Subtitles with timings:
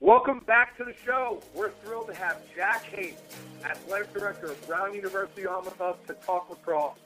[0.00, 1.40] Welcome back to the show.
[1.54, 3.16] We're thrilled to have Jack Hayes,
[3.64, 6.98] Athletic Director of Brown University, on with us to talk lacrosse.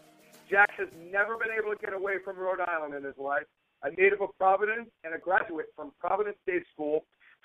[0.51, 3.45] Jack has never been able to get away from Rhode Island in his life.
[3.85, 7.05] A native of Providence and a graduate from Providence State School.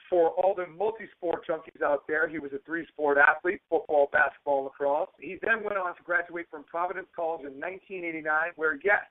[0.10, 5.09] For all the multi-sport junkies out there, he was a three-sport athlete: football, basketball, lacrosse.
[5.19, 8.25] He then went on to graduate from Providence College in 1989,
[8.55, 9.05] where yes,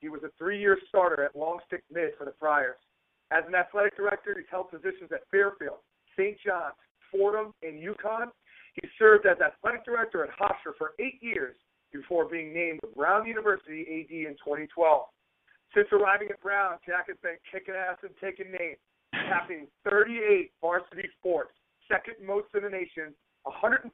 [0.00, 2.76] he was a three-year starter at long stick mid for the Friars.
[3.32, 5.82] As an athletic director, he's held positions at Fairfield,
[6.14, 6.36] St.
[6.44, 6.78] John's,
[7.10, 8.30] Fordham, and UConn.
[8.74, 11.56] He served as athletic director at Hofstra for eight years
[11.92, 15.06] before being named Brown University AD in 2012.
[15.74, 18.78] Since arriving at Brown, Jack has been kicking ass and taking names,
[19.12, 21.52] captaining 38 varsity sports,
[21.90, 23.90] second most in the nation, 150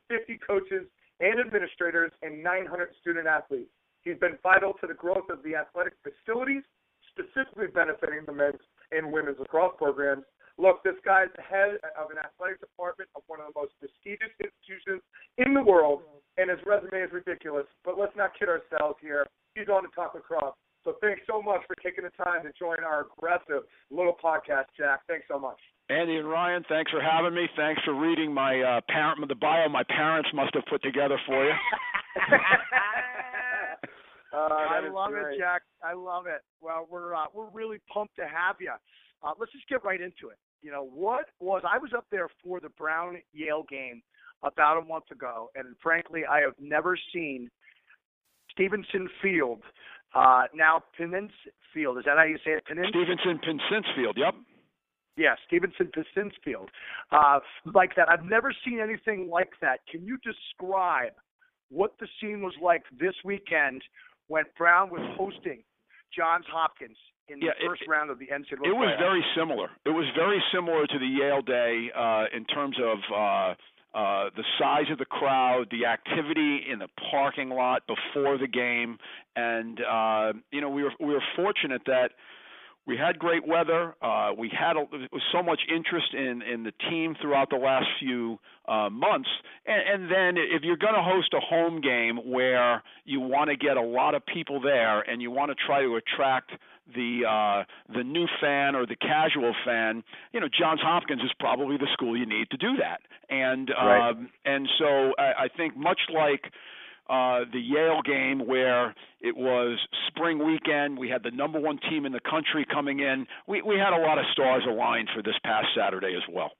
[0.46, 0.84] coaches
[1.20, 3.70] and administrators, and 900 student athletes.
[4.02, 6.62] He's been vital to the growth of the athletic facilities,
[7.14, 8.62] specifically benefiting the men's
[8.94, 10.24] and women's lacrosse programs.
[10.58, 13.72] Look, this guy is the head of an athletic department of one of the most
[13.80, 15.00] prestigious institutions
[15.38, 16.04] in the world,
[16.36, 17.66] and his resume is ridiculous.
[17.84, 19.26] But let's not kid ourselves here.
[19.54, 20.54] He's on the to talk lacrosse.
[20.84, 25.00] So thanks so much for taking the time to join our aggressive little podcast, Jack.
[25.08, 25.58] Thanks so much.
[25.88, 27.48] Andy and Ryan, thanks for having me.
[27.56, 31.44] Thanks for reading my uh, parent the bio my parents must have put together for
[31.44, 31.52] you.
[34.32, 35.34] Uh, I love great.
[35.34, 35.62] it, Jack.
[35.84, 36.42] I love it.
[36.60, 38.72] Well, we're uh, we're really pumped to have you.
[39.22, 40.38] Uh, let's just get right into it.
[40.62, 44.02] You know, what was I was up there for the Brown Yale game
[44.42, 47.50] about a month ago, and frankly, I have never seen
[48.50, 49.60] Stevenson Field,
[50.14, 51.30] uh, now Pincince
[51.74, 51.98] Field.
[51.98, 52.64] Is that how you say it?
[52.70, 52.88] Pincince?
[52.88, 54.34] Stevenson Pincince Field, yep.
[55.16, 56.70] Yeah, Stevenson Pincince Field.
[57.10, 57.40] Uh,
[57.74, 58.08] like that.
[58.08, 59.80] I've never seen anything like that.
[59.90, 61.12] Can you describe
[61.70, 63.82] what the scene was like this weekend
[64.28, 65.62] when Brown was hosting
[66.16, 66.96] Johns Hopkins
[67.28, 68.66] in the Yeah, it- first round of the NCAA.
[68.68, 69.70] It was very similar.
[69.84, 73.54] It was very similar to the Yale day uh, in terms of uh,
[73.94, 78.98] uh, the size of the crowd, the activity in the parking lot before the game,
[79.36, 82.12] and uh, you know we were we were fortunate that
[82.86, 83.94] we had great weather.
[84.02, 84.84] Uh, we had a,
[85.32, 88.38] so much interest in in the team throughout the last few
[88.68, 89.28] uh, months,
[89.66, 93.56] and, and then if you're going to host a home game where you want to
[93.56, 96.50] get a lot of people there and you want to try to attract
[96.94, 101.76] the uh, the new fan or the casual fan, you know, Johns Hopkins is probably
[101.76, 103.00] the school you need to do that.
[103.30, 104.10] And Right.
[104.10, 106.52] um, and so I, I think much like
[107.12, 109.78] uh, the Yale game where it was
[110.08, 110.98] spring weekend.
[110.98, 113.26] We had the number one team in the country coming in.
[113.46, 116.52] We we had a lot of stars aligned for this past Saturday as well.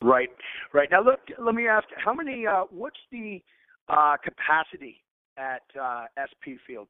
[0.00, 0.28] Right,
[0.72, 0.88] right.
[0.90, 2.46] Now look, let me ask, how many?
[2.46, 3.42] Uh, what's the
[3.88, 5.02] uh, capacity
[5.36, 6.86] at uh, SP Field?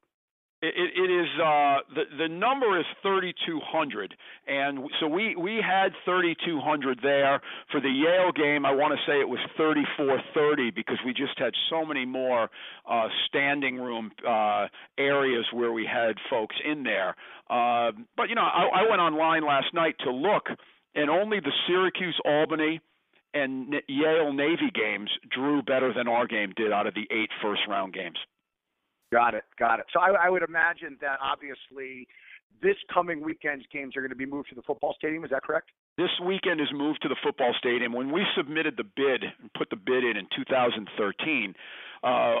[0.59, 4.15] It, it, is uh, the the number is 3,200,
[4.47, 7.39] and so we we had 3,200 there
[7.71, 8.65] for the Yale game.
[8.65, 12.49] I want to say it was 3,430 because we just had so many more
[12.89, 14.65] uh, standing room uh,
[14.97, 17.15] areas where we had folks in there.
[17.51, 20.47] Uh, but you know, I, I went online last night to look,
[20.95, 22.81] and only the Syracuse Albany
[23.35, 27.61] and Yale Navy games drew better than our game did out of the eight first
[27.69, 28.17] round games.
[29.11, 29.85] Got it, got it.
[29.93, 32.07] So I, I would imagine that obviously
[32.61, 35.23] this coming weekend's games are going to be moved to the football stadium.
[35.23, 35.69] Is that correct?
[35.97, 37.93] This weekend is moved to the football stadium.
[37.93, 41.55] When we submitted the bid and put the bid in in 2013,
[42.03, 42.39] uh, uh,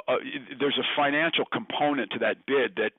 [0.59, 2.91] there's a financial component to that bid that,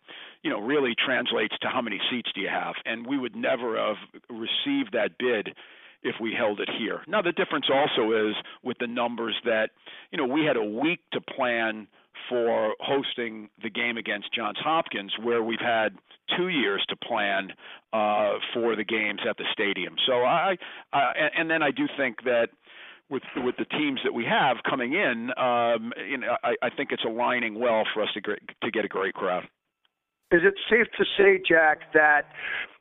[0.42, 2.74] you know, really translates to how many seats do you have.
[2.84, 3.96] And we would never have
[4.28, 5.54] received that bid
[6.02, 7.02] if we held it here.
[7.06, 9.70] Now the difference also is with the numbers that,
[10.10, 11.88] you know, we had a week to plan
[12.28, 15.96] for hosting the game against Johns Hopkins, where we've had
[16.36, 17.48] two years to plan
[17.92, 19.94] uh, for the games at the stadium.
[20.06, 20.56] So I,
[20.92, 22.48] and, and then I do think that
[23.10, 26.90] with with the teams that we have coming in, um, you know, I, I think
[26.92, 29.44] it's aligning well for us to get, to get a great crowd.
[30.30, 32.26] Is it safe to say, Jack, that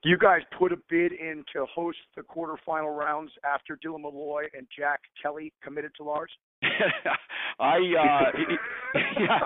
[0.03, 4.67] you guys put a bid in to host the quarterfinal rounds after Dylan Molloy and
[4.77, 6.31] Jack Kelly committed to Lars?
[7.59, 8.31] I uh
[9.19, 9.39] yeah,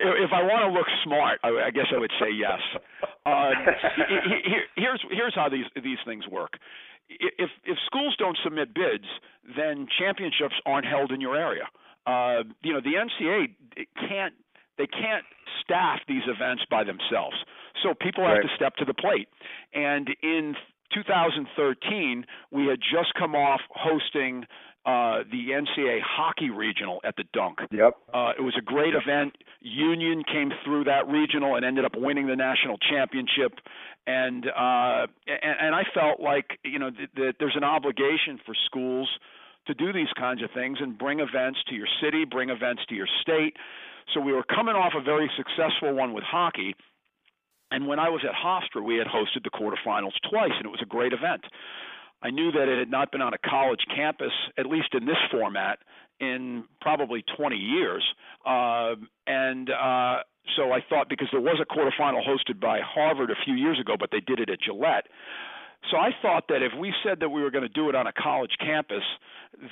[0.00, 2.60] if I want to look smart, I, I guess I would say yes.
[3.26, 3.50] Uh,
[4.08, 6.58] he- he- here's here's how these these things work.
[7.08, 9.04] If if schools don't submit bids,
[9.56, 11.68] then championships aren't held in your area.
[12.06, 13.54] Uh, you know, the NCAA
[14.08, 14.34] can't
[14.78, 15.24] they can't
[15.62, 17.36] staff these events by themselves.
[17.82, 18.42] So people have Right.
[18.48, 19.28] to step to the plate.
[19.74, 20.56] And in
[20.94, 24.46] 2013, we had just come off hosting
[24.86, 27.60] uh, the NCAA hockey regional at the Dunk.
[27.70, 27.94] Yep.
[28.12, 29.36] Uh, it was a great event.
[29.60, 33.60] Union came through that regional and ended up winning the national championship.
[34.06, 39.08] And uh, and, and I felt like you know that there's an obligation for schools
[39.66, 42.94] to do these kinds of things and bring events to your city, bring events to
[42.94, 43.56] your state.
[44.12, 46.74] So we were coming off a very successful one with hockey.
[47.70, 50.82] And when I was at Hofstra, we had hosted the quarterfinals twice, and it was
[50.82, 51.44] a great event.
[52.24, 55.18] I knew that it had not been on a college campus, at least in this
[55.30, 55.78] format,
[56.20, 58.02] in probably 20 years.
[58.46, 58.94] Uh,
[59.26, 60.20] and uh,
[60.56, 63.96] so I thought because there was a quarterfinal hosted by Harvard a few years ago,
[63.98, 65.06] but they did it at Gillette.
[65.90, 68.06] So I thought that if we said that we were going to do it on
[68.06, 69.02] a college campus,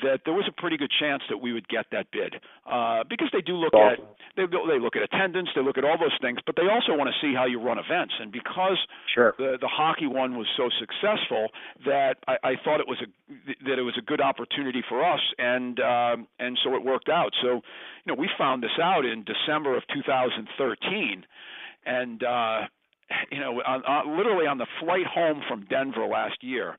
[0.03, 2.37] that there was a pretty good chance that we would get that bid
[2.71, 4.05] uh, because they do look awesome.
[4.05, 6.95] at they they look at attendance, they look at all those things, but they also
[6.95, 8.15] want to see how you run events.
[8.21, 8.79] And because
[9.15, 9.35] sure.
[9.39, 11.49] the the hockey one was so successful,
[11.85, 15.21] that I, I thought it was a that it was a good opportunity for us,
[15.39, 17.33] and um, and so it worked out.
[17.43, 17.63] So
[18.05, 21.25] you know we found this out in December of 2013,
[21.87, 22.23] and.
[22.23, 22.61] uh
[23.31, 26.77] you know, on, on, literally on the flight home from Denver last year,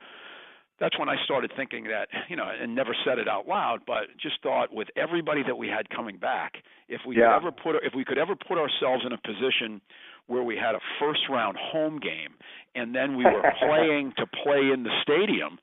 [0.80, 4.09] that's when I started thinking that, you know, and never said it out loud, but
[4.21, 6.56] just thought with everybody that we had coming back,
[6.89, 7.39] if we yeah.
[7.39, 9.81] could ever put if we could ever put ourselves in a position
[10.27, 12.36] where we had a first round home game
[12.75, 15.59] and then we were playing to play in the stadium,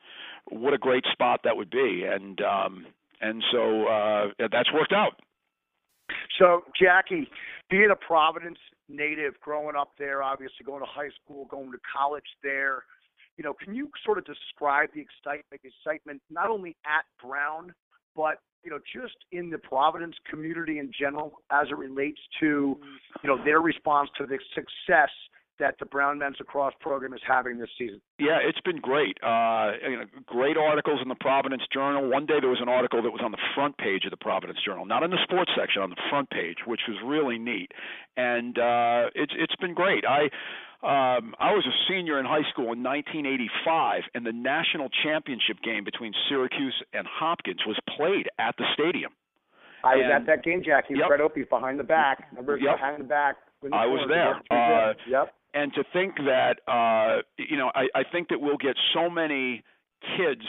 [0.49, 2.05] what a great spot that would be.
[2.05, 2.87] And um
[3.21, 5.21] and so uh that's worked out.
[6.39, 7.29] So, Jackie,
[7.69, 8.59] being a Providence
[8.91, 12.85] native, growing up there, obviously going to high school, going to college there,
[13.37, 17.73] you know, can you sort of describe the excitement, excitement not only at Brown,
[18.15, 22.87] but you know, just in the Providence community in general, as it relates to, mm-hmm.
[23.23, 25.09] you know, their response to the success
[25.61, 28.01] that the Brown Men's Lacrosse program is having this season?
[28.19, 29.17] Yeah, it's been great.
[29.23, 32.11] Uh, you know, great articles in the Providence Journal.
[32.11, 34.59] One day there was an article that was on the front page of the Providence
[34.65, 37.71] Journal, not in the sports section, on the front page, which was really neat.
[38.17, 40.05] And uh, it's it's been great.
[40.05, 40.29] I
[40.83, 45.85] um, I was a senior in high school in 1985, and the national championship game
[45.85, 49.13] between Syracuse and Hopkins was played at the stadium.
[49.85, 50.95] I was and, at that game, Jackie.
[50.97, 51.09] Yep.
[51.09, 52.29] Fred Opie behind the back.
[52.33, 52.77] Remember yep.
[52.77, 53.37] behind the back.
[53.73, 54.41] I was there.
[54.51, 55.35] Uh, yep.
[55.53, 59.63] And to think that, uh, you know, I, I think that we'll get so many
[60.17, 60.43] kids.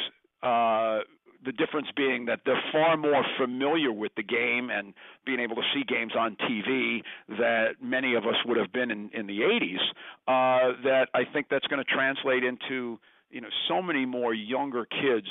[0.43, 0.99] Uh,
[1.43, 4.93] the difference being that they're far more familiar with the game and
[5.25, 9.09] being able to see games on TV that many of us would have been in,
[9.13, 9.81] in the 80s.
[10.27, 12.99] Uh, that I think that's going to translate into
[13.31, 15.27] you know so many more younger kids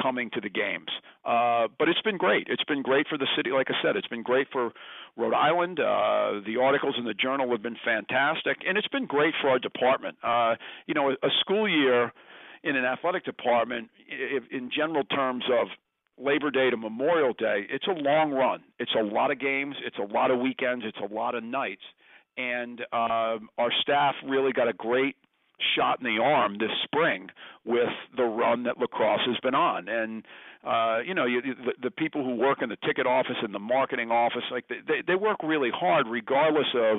[0.00, 0.88] coming to the games.
[1.24, 2.46] Uh, but it's been great.
[2.50, 3.50] It's been great for the city.
[3.50, 4.72] Like I said, it's been great for
[5.16, 5.80] Rhode Island.
[5.80, 9.58] Uh, the articles in the journal have been fantastic, and it's been great for our
[9.58, 10.16] department.
[10.22, 10.54] Uh,
[10.86, 12.12] you know, a, a school year
[12.62, 15.68] in an athletic department, if, in general terms of
[16.18, 18.62] Labor Day to Memorial Day, it's a long run.
[18.78, 19.76] It's a lot of games.
[19.84, 20.84] It's a lot of weekends.
[20.86, 21.82] It's a lot of nights.
[22.36, 25.16] And uh, our staff really got a great
[25.76, 27.28] shot in the arm this spring
[27.64, 29.88] with the run that lacrosse has been on.
[29.88, 30.24] And
[30.64, 33.58] uh you know you, the, the people who work in the ticket office and the
[33.58, 36.98] marketing office like they they work really hard regardless of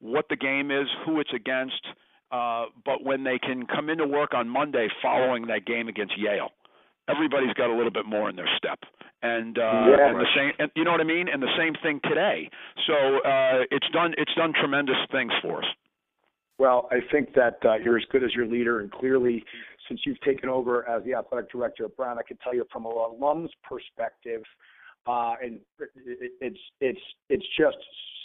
[0.00, 1.82] what the game is who it's against
[2.30, 6.50] uh but when they can come into work on Monday following that game against Yale
[7.08, 8.78] everybody's got a little bit more in their step.
[9.22, 11.28] And uh yeah, and the same and you know what I mean?
[11.28, 12.48] And the same thing today.
[12.86, 15.68] So uh it's done it's done tremendous things for us
[16.60, 19.42] well, I think that uh, you're as good as your leader, and clearly,
[19.88, 22.84] since you've taken over as the athletic director at Brown, I can tell you from
[22.84, 24.42] an alum's perspective,
[25.06, 25.60] uh, and
[26.42, 27.00] it's it's
[27.30, 27.78] it's just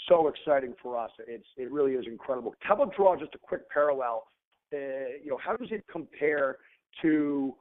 [0.09, 1.11] so exciting for us.
[1.25, 2.53] It's it really is incredible.
[2.59, 4.25] How about draw just a quick parallel?
[4.73, 4.77] Uh,
[5.23, 6.57] you know, how does it compare
[7.03, 7.55] to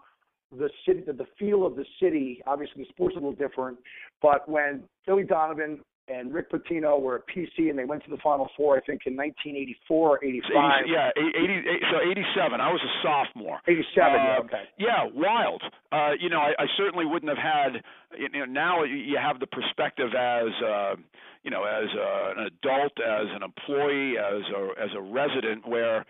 [0.50, 2.43] the city, the, feel of the city?
[2.49, 3.78] Obviously, the sport's a little different,
[4.21, 8.18] but when Billy Donovan and Rick Pitino were at PC, and they went to the
[8.18, 10.84] Final Four, I think, in 1984 or 85.
[10.87, 12.61] yeah, 80, so 87.
[12.61, 13.58] I was a sophomore.
[13.66, 14.62] 87, uh, yeah, okay.
[14.78, 15.62] Yeah, wild.
[15.92, 17.82] Uh, you know, I, I certainly wouldn't have had.
[18.18, 20.94] You know, now you have the perspective as, uh,
[21.42, 26.04] you know, as uh, an adult, as an employee, as a as a resident, where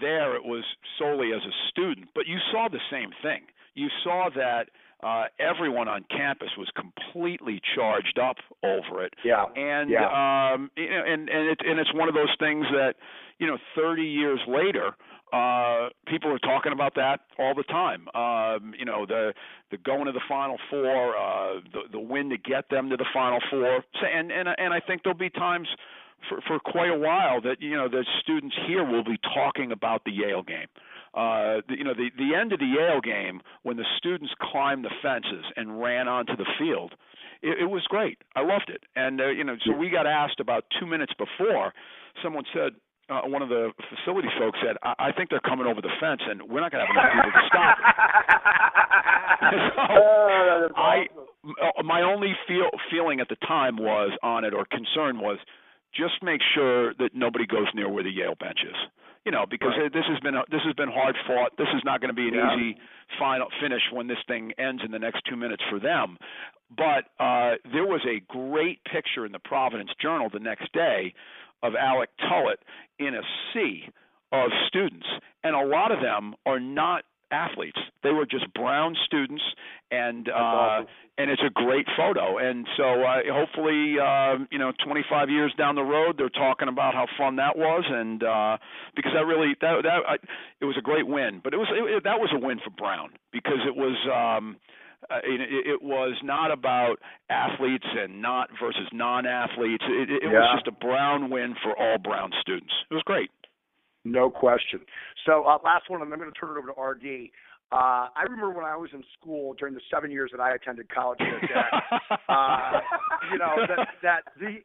[0.00, 0.64] there it was
[0.98, 3.42] solely as a student, but you saw the same thing.
[3.74, 4.68] You saw that
[5.02, 9.14] uh, everyone on campus was completely charged up over it.
[9.24, 9.44] Yeah.
[9.54, 10.52] And yeah.
[10.54, 12.94] um you know, and and it and it's one of those things that,
[13.38, 14.96] you know, 30 years later,
[15.32, 18.08] uh people are talking about that all the time.
[18.14, 19.34] Um, you know, the
[19.70, 23.06] the going to the final four, uh the the win to get them to the
[23.14, 23.84] final four.
[24.02, 25.68] And and and I think there'll be times
[26.28, 30.04] for for quite a while that you know the students here will be talking about
[30.04, 30.66] the Yale game
[31.14, 34.84] Uh, the, you know, the the end of the Yale game when the students climbed
[34.84, 36.94] the fences and ran onto the field,
[37.42, 38.18] it, it was great.
[38.36, 38.82] I loved it.
[38.96, 41.72] And uh, you know, so we got asked about two minutes before.
[42.22, 42.72] Someone said,
[43.10, 46.20] uh, one of the facility folks said, I, I think they're coming over the fence,
[46.28, 47.78] and we're not going to have enough people to stop.
[49.40, 51.06] so Oh, I,
[51.44, 55.38] m- my only feel feeling at the time was on it, or concern was,
[55.94, 58.76] just make sure that nobody goes near where the Yale bench is.
[59.24, 59.92] You know, because Right.
[59.92, 61.56] this has been a, this has been hard fought.
[61.58, 62.54] This is not going to be an Yeah.
[62.56, 62.76] easy
[63.18, 66.18] final finish when this thing ends in the next two minutes for them.
[66.70, 71.14] But uh, there was a great picture in the Providence Journal the next day
[71.62, 72.60] of Alec Tullett
[72.98, 73.22] in a
[73.52, 73.88] sea
[74.32, 75.06] of students,
[75.42, 77.78] and a lot of them are not athletes.
[78.02, 79.42] They were just brown students,
[79.90, 80.86] and uh, awesome.
[81.18, 82.38] and it's a great photo.
[82.38, 86.94] And so uh, hopefully, uh, you know, 25 years down the road, they're talking about
[86.94, 88.56] how fun that was, and uh,
[88.96, 90.14] because that really that that I,
[90.60, 91.40] it was a great win.
[91.42, 93.96] But it was it, it, that was a win for Brown because it was.
[94.12, 94.56] Um,
[95.10, 96.96] uh, it, it was not about
[97.30, 99.84] athletes and not versus non-athletes.
[99.88, 100.40] It, it, it Yeah.
[100.40, 102.72] was just a Brown win for all Brown students.
[102.90, 103.30] It was great.
[104.04, 104.80] No question.
[105.26, 107.30] So uh, last one, and I'm going to turn it over to RD.
[107.70, 110.88] Uh, I remember when I was in school during the seven years that I attended
[110.88, 112.80] college here at Jack, uh,
[113.32, 114.56] you know that that the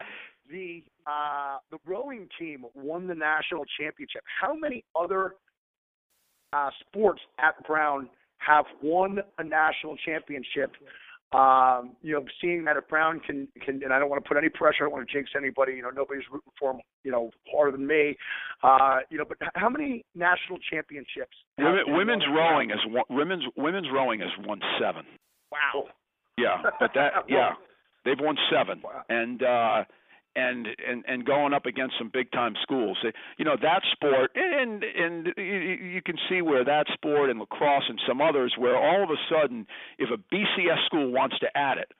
[0.49, 4.21] the uh, the rowing team won the national championship.
[4.41, 5.35] How many other
[6.53, 10.71] uh, sports at Brown have won a national championship?
[11.33, 14.37] Um, you know, seeing that if Brown can can, and I don't want to put
[14.37, 15.73] any pressure, I don't want to jinx anybody.
[15.73, 16.81] You know, nobody's rooting for him.
[17.03, 18.15] You know, harder than me.
[18.61, 21.35] Uh, you know, but how many national championships?
[21.57, 22.51] Women, women's won at Brown?
[22.53, 25.05] rowing is one, women's women's rowing has won seven.
[25.51, 25.85] Wow.
[26.37, 27.51] Yeah, but that yeah,
[28.05, 29.01] they've won seven, Wow.
[29.09, 29.83] and uh,
[30.35, 32.97] and and and going up against some big time schools.
[33.37, 37.99] You know that sport, and and you, can see where that sport and lacrosse and
[38.07, 41.91] some others, where all of a sudden, if a BCS school wants to add it,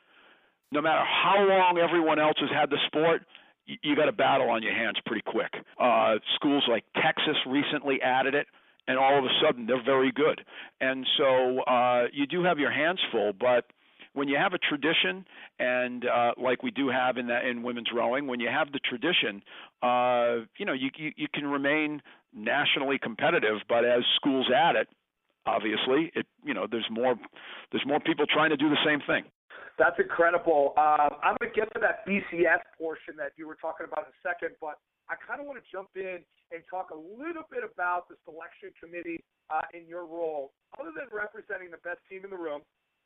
[0.72, 3.22] no matter how long everyone else has had the sport,
[3.66, 5.54] you got a battle on your hands pretty quick.
[5.80, 8.48] Uh, schools like Texas recently added it,
[8.88, 10.42] and all of a sudden they're very good.
[10.82, 13.66] And so uh, you do have your hands full, but
[14.14, 15.26] when you have a tradition,
[15.60, 18.80] and uh, like we do have in that in women's rowing, when you have the
[18.80, 19.42] tradition,
[19.82, 22.02] uh, you know you, you you can remain
[22.34, 23.58] nationally competitive.
[23.68, 24.88] But as schools add it,
[25.46, 27.16] obviously, it you know there's more
[27.72, 29.26] there's more people trying to do the same thing.
[29.80, 30.78] That's incredible.
[30.78, 34.14] Um, I'm going to get to that BCS portion that you were talking about in
[34.14, 34.78] a second, but
[35.10, 36.22] I kind of want to jump in
[36.54, 39.18] and talk a little bit about the selection committee
[39.50, 40.54] uh, in your role.
[40.78, 42.62] Other than representing the best team in the room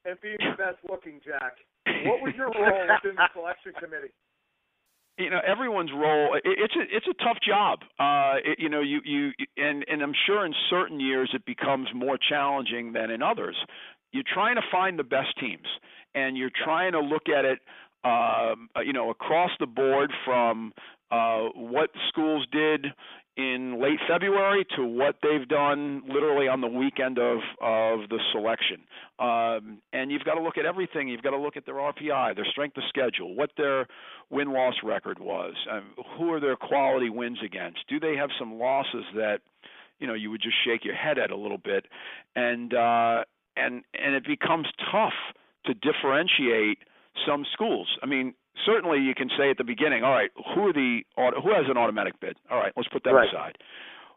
[0.08, 1.60] and being the best looking, Jack,
[2.06, 4.14] what was your role within the selection committee?
[5.18, 7.80] you know everyone's role it, it's a it's a tough job.
[8.00, 11.88] Uh it, you know you you and and I'm sure in certain years it becomes
[11.94, 13.56] more challenging than in others.
[14.12, 15.68] You're trying to find the best teams
[16.16, 17.60] and you're trying to look at it
[18.04, 20.72] um you know across the board from
[21.12, 22.86] uh what schools did
[23.38, 28.82] in late February to what they've done literally on the weekend of of the selection.
[29.20, 31.08] Um, and you've got to look at everything.
[31.08, 33.88] You've got to look at their RPI, their strength of schedule, what their
[34.32, 37.80] win loss record was, um, who are their quality wins against.
[37.88, 39.42] Do they have some losses that
[40.00, 41.86] you know you would just shake your head at a little bit,
[42.36, 43.24] and uh,
[43.56, 45.14] and and it becomes tough
[45.66, 46.80] to differentiate
[47.28, 47.98] some schools.
[48.02, 48.34] I mean,
[48.66, 51.78] certainly you can say at the beginning, all right, who are the who has an
[51.78, 52.38] automatic bid?
[52.50, 53.30] All right, let's put that Right.
[53.30, 53.58] aside.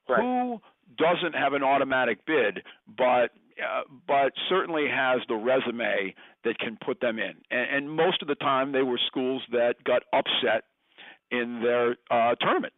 [0.08, 0.20] Right.
[0.20, 0.60] Who
[0.96, 2.62] doesn't have an automatic bid,
[2.96, 3.30] but
[3.62, 7.34] uh, but certainly has the resume that can put them in?
[7.50, 10.64] And, and most of the time, they were schools that got upset
[11.30, 12.72] in their uh, tournament.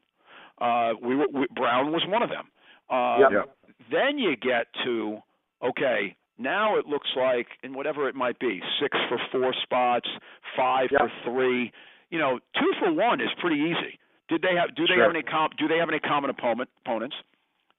[0.60, 2.46] Uh, we, were, we Brown was one of them.
[2.90, 3.30] Yep.
[3.32, 3.56] Yep.
[3.90, 5.18] Then you get to
[5.62, 10.08] okay, now it looks like, and whatever it might be, six for four spots,
[10.56, 11.00] five Yep.
[11.00, 11.72] for three.
[12.10, 13.98] You know, two for one is pretty easy.
[14.28, 14.74] Did they have?
[14.74, 15.04] Do they Sure.
[15.04, 17.16] have any com- Do they have any common opponent, opponents?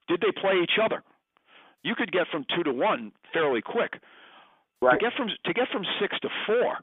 [0.08, 1.04] Did they play each other?
[1.84, 4.00] You could get from two to one fairly quick.
[4.82, 4.94] Right.
[4.94, 6.80] To get from to get from six to four,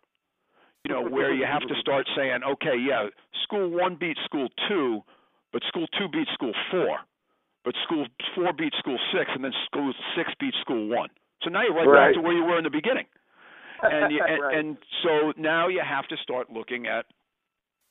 [0.84, 3.08] you know, where you have to start saying, okay, yeah,
[3.42, 5.04] school one beats school two,
[5.52, 7.00] but school two beats school four,
[7.64, 11.10] but school four beats school six, and then school six beats school one.
[11.42, 12.08] So now you're right, Right.
[12.08, 13.06] back to where you were in the beginning,
[13.82, 14.58] and you, and, Right.
[14.58, 17.06] and so now you have to start looking at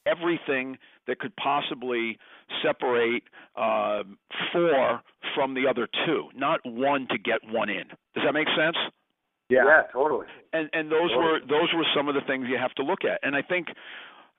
[0.06, 0.78] everything
[1.08, 2.18] that could possibly
[2.64, 3.24] separate
[3.56, 4.18] um,
[4.52, 5.02] four
[5.36, 7.88] from the other two, not one to get one in.
[8.16, 8.78] Does that make sense?
[9.50, 9.84] yeah.
[9.92, 10.28] totally.
[10.54, 11.18] and and those Totally.
[11.26, 13.70] were those were some of the things you have to look at and i think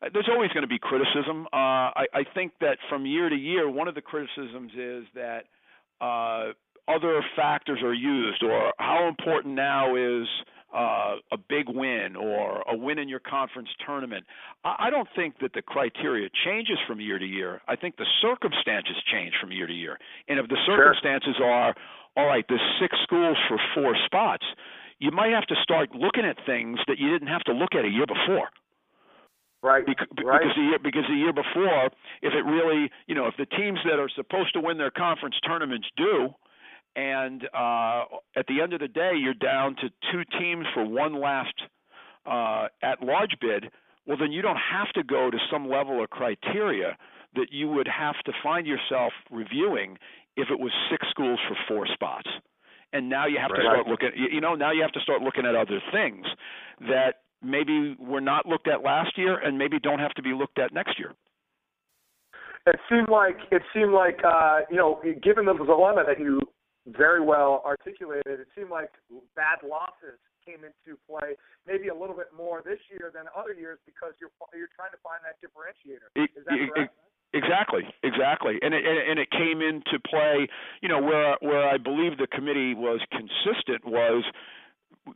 [0.02, 3.34] uh, there's always going to be criticism uh i i think that from year to
[3.34, 5.46] year one of the criticisms is that
[6.00, 6.52] uh
[6.88, 10.26] other factors are used, or how important now is
[10.74, 14.24] uh, a big win or a win in your conference tournament.
[14.64, 17.60] I, I don't think that the criteria changes from year to year.
[17.68, 19.98] I think the circumstances change from year to year.
[20.28, 21.50] And if the circumstances sure.
[21.50, 21.74] are,
[22.16, 24.44] all right, there's six schools for four spots,
[24.98, 27.84] you might have to start looking at things that you didn't have to look at
[27.84, 28.48] a year before.
[29.62, 29.84] Right.
[29.84, 30.40] Because, right.
[30.40, 31.86] because the year because the year before,
[32.22, 35.34] if it really, you know, if the teams that are supposed to win their conference
[35.46, 36.30] tournaments do,
[36.96, 38.04] and uh,
[38.36, 41.54] at the end of the day, you're down to two teams for one last
[42.26, 43.70] uh, at large bid.
[44.06, 46.96] Well, then you don't have to go to some level of criteria
[47.34, 49.98] that you would have to find yourself reviewing
[50.36, 52.28] if it was six schools for four spots.
[52.92, 53.58] And now you have right.
[53.58, 54.10] to start looking.
[54.32, 56.26] You know, now you have to start looking at other things
[56.80, 60.58] that maybe were not looked at last year and maybe don't have to be looked
[60.58, 61.14] at next year.
[62.66, 66.40] It seemed like it seemed like uh, you know, given the dilemma that you
[66.96, 68.90] very well articulated, it seemed like
[69.36, 73.78] bad losses came into play maybe a little bit more this year than other years
[73.84, 76.08] because you're you're trying to find that differentiator.
[76.16, 76.94] Is that correct?
[77.32, 80.48] Exactly, exactly, and it and it came into play.
[80.82, 84.24] You know, where where I believe the committee was consistent was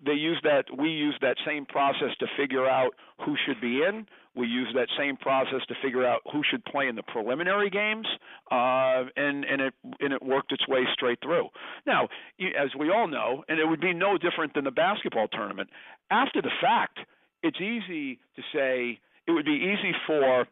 [0.05, 4.07] they use that we use that same process to figure out who should be in.
[4.37, 8.07] We use that same process to figure out who should play in the preliminary games,
[8.51, 11.49] uh, and and it and it worked its way straight through.
[11.87, 12.09] Now,
[12.41, 15.71] as we all know, and it would be no different than the basketball tournament.
[16.11, 16.99] After the fact,
[17.43, 20.47] it's easy to say it would be easy for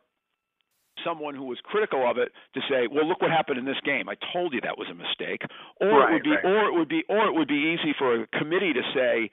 [1.04, 4.08] someone who was critical of it to say, "Well, look what happened in this game.
[4.08, 5.42] I told you that was a mistake."
[5.80, 6.44] Or right, it would be, right.
[6.44, 9.30] or it would be, or it would be easy for a committee to say,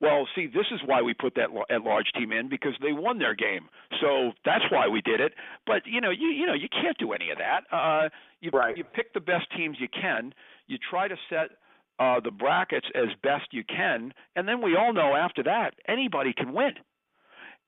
[0.00, 3.18] "Well, see, this is why we put that at large team in because they won
[3.18, 3.68] their game,
[4.00, 5.32] so that's why we did it."
[5.66, 7.64] But you know, you you know, you can't do any of that.
[7.70, 8.08] Uh,
[8.40, 8.76] you right.
[8.76, 10.32] you pick the best teams you can.
[10.66, 11.50] You try to set
[11.98, 16.32] uh, the brackets as best you can, and then we all know after that anybody
[16.32, 16.72] can win.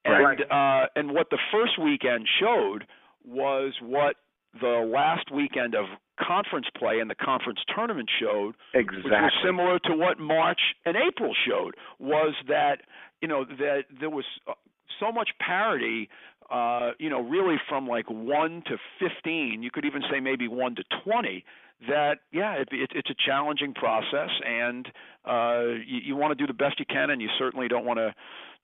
[0.04, 0.40] And right.
[0.40, 2.86] uh, and what the first weekend showed
[3.24, 4.16] was what
[4.60, 5.86] the last weekend of
[6.20, 9.02] conference play and the conference tournament showed, exactly.
[9.02, 12.78] which was similar to what March and April showed, was that
[13.20, 14.52] you know that there was uh,
[15.00, 16.08] so much parity.
[16.50, 20.74] Uh, you know, really from like one to fifteen, you could even say maybe one
[20.74, 21.44] to twenty.
[21.88, 24.88] That yeah, it, it, it's a challenging process, and
[25.26, 27.98] uh, you, you want to do the best you can, and you certainly don't want
[27.98, 28.14] to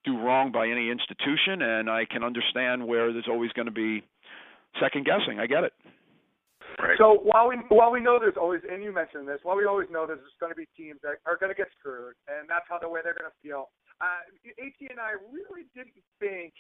[0.05, 1.63] do wrong by any institution.
[1.63, 4.03] And I can understand where there's always going to be
[4.81, 5.39] second guessing.
[5.39, 5.73] I get it.
[6.79, 6.99] Right.
[6.99, 9.87] So while we while we know there's always and you mentioned this, while we always
[9.91, 12.79] know there's going to be teams that are going to get screwed, and that's how
[12.83, 13.71] the way they're going to feel.
[14.03, 14.27] Uh,
[14.59, 16.53] At and I really didn't think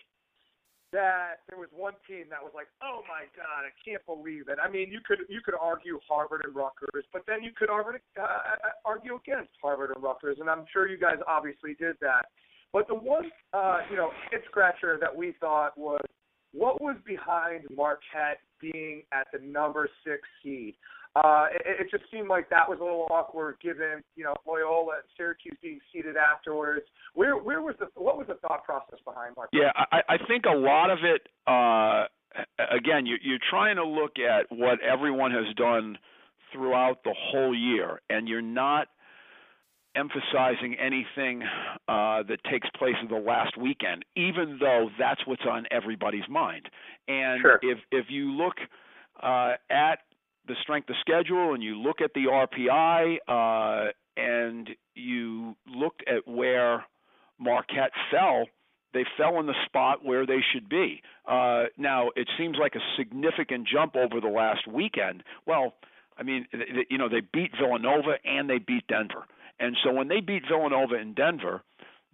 [0.95, 4.63] that there was one team that was like, oh my god, I can't believe it.
[4.63, 7.99] I mean, you could you could argue Harvard and Rutgers, but then you could argue
[8.15, 12.31] uh, argue against Harvard and Rutgers, and I'm sure you guys obviously did that.
[12.73, 16.07] But the one uh, you know hit scratcher that we thought was
[16.55, 20.75] what was behind Marquette being at the number six seed?
[21.17, 24.95] Uh, it, it just seemed like that was a little awkward, given you know Loyola
[24.95, 26.87] and Syracuse being seeded afterwards.
[27.15, 29.61] Where where was the what was the thought process behind Marquette?
[29.61, 31.29] Yeah, I, I think a lot of it.
[31.47, 32.07] Uh,
[32.59, 35.99] again, you, you're trying to look at what everyone has done
[36.53, 38.89] throughout the whole year, and you're not
[39.97, 41.43] emphasizing anything
[41.89, 46.69] uh, that takes place in the last weekend, even though that's what's on everybody's mind.
[47.09, 47.61] And sure.
[47.63, 48.55] if if you look
[49.23, 50.01] uh, at
[50.47, 56.27] the strength of schedule and you look at the RPI uh, and you looked at
[56.29, 56.85] where
[57.39, 58.47] Marquette fell,
[58.93, 61.03] they fell in the spot where they should be.
[61.27, 65.23] Uh, now it seems like a significant jump over the last weekend.
[65.47, 65.75] Well,
[66.17, 66.47] I mean,
[66.89, 69.27] you know, they beat Villanova and they beat Denver.
[69.59, 71.63] And so when they beat Villanova in Denver,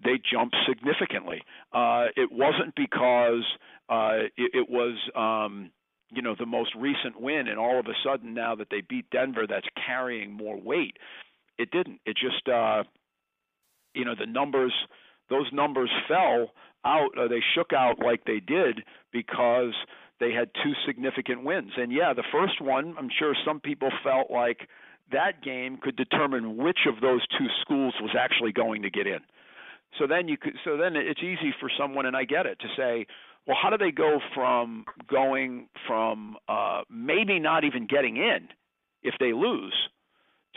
[0.03, 1.43] they jumped significantly.
[1.73, 3.45] Uh, it wasn't because
[3.89, 5.71] uh, it, it was, um,
[6.11, 9.11] you know, the most recent win, and all of a sudden now that they beat
[9.11, 10.97] Denver, that's carrying more weight.
[11.59, 12.01] It didn't.
[12.07, 12.85] It just, uh,
[13.95, 14.73] you know, the numbers,
[15.29, 16.51] those numbers fell
[16.85, 17.11] out.
[17.19, 19.75] Uh, they shook out like they did because
[20.19, 21.73] they had two significant wins.
[21.77, 24.69] And yeah, the first one, I'm sure some people felt like
[25.13, 29.21] that game could determine which of those two schools was actually going to get in.
[29.99, 32.69] So then you could so then it's easy for someone and I get it to
[32.77, 33.07] say,
[33.47, 38.49] well, how do they go from going from uh maybe not even getting in
[39.03, 39.75] if they lose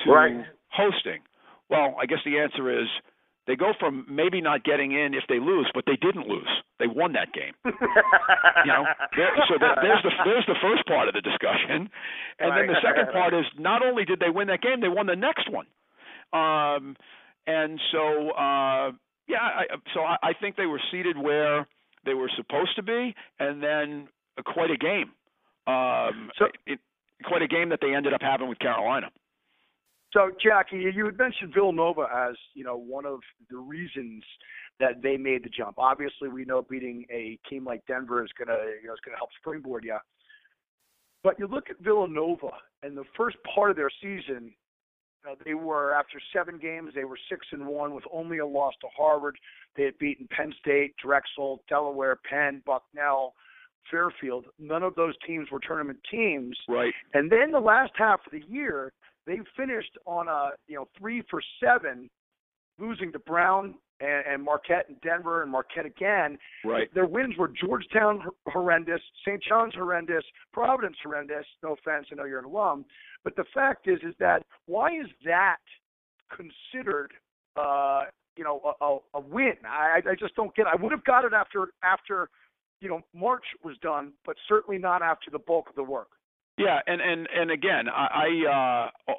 [0.06, 0.46] to right.
[0.70, 1.22] hosting?
[1.70, 2.88] Well, I guess the answer is
[3.46, 6.48] They go from maybe not getting in if they lose, but they didn't lose.
[6.80, 7.54] They won that game.
[7.66, 8.86] you know,
[9.18, 11.90] there, so that, there's the there's the first part of the discussion,
[12.40, 12.64] and right.
[12.64, 15.16] then the second part is not only did they win that game, they won the
[15.16, 15.68] next one.
[16.32, 16.96] Um,
[17.46, 18.92] and so uh,
[19.28, 21.68] yeah, I, so I, I think they were seeded where
[22.06, 25.12] they were supposed to be, and then uh, quite a game.
[25.68, 26.80] Um, so, it,
[27.24, 29.08] quite a game that they ended up having with Carolina.
[30.14, 34.24] So, Jackie, you had mentioned Villanova as you know one of the reasons
[34.80, 35.76] that they made the jump.
[35.80, 39.30] Obviously, we know beating a team like Denver is gonna you know is gonna help
[39.40, 39.98] springboard you.
[41.24, 42.52] But you look at Villanova
[42.84, 44.54] and the first part of their season,
[45.26, 48.74] know, they were after seven games they were six and one with only a loss
[48.82, 49.38] to Harvard.
[49.76, 53.34] They had beaten Penn State, Drexel, Delaware, Penn, Bucknell.
[53.92, 56.58] Fairfield, none of those teams were tournament teams.
[56.70, 56.94] Right.
[57.14, 58.94] And then the last half of the year,
[59.26, 62.10] they finished on a you know three for seven,
[62.80, 66.38] losing to Brown and, and Marquette and Denver and Marquette again.
[66.66, 66.94] Right.
[66.94, 69.42] Their wins were Georgetown horrendous, St.
[69.48, 71.46] John's horrendous, Providence horrendous.
[71.62, 72.86] No offense, I know you're an alum,
[73.24, 75.58] but the fact is is that why is that
[76.30, 77.12] considered?
[77.56, 78.06] Uh,
[78.36, 79.54] you know, a, a, a win.
[79.64, 80.64] I, I just don't get.
[80.64, 80.70] It.
[80.74, 82.30] I would have got it after after
[82.82, 86.10] you know March was done, but certainly not after the bulk of the work.
[86.58, 88.08] Yeah, and and and again, I
[88.48, 89.12] I, uh,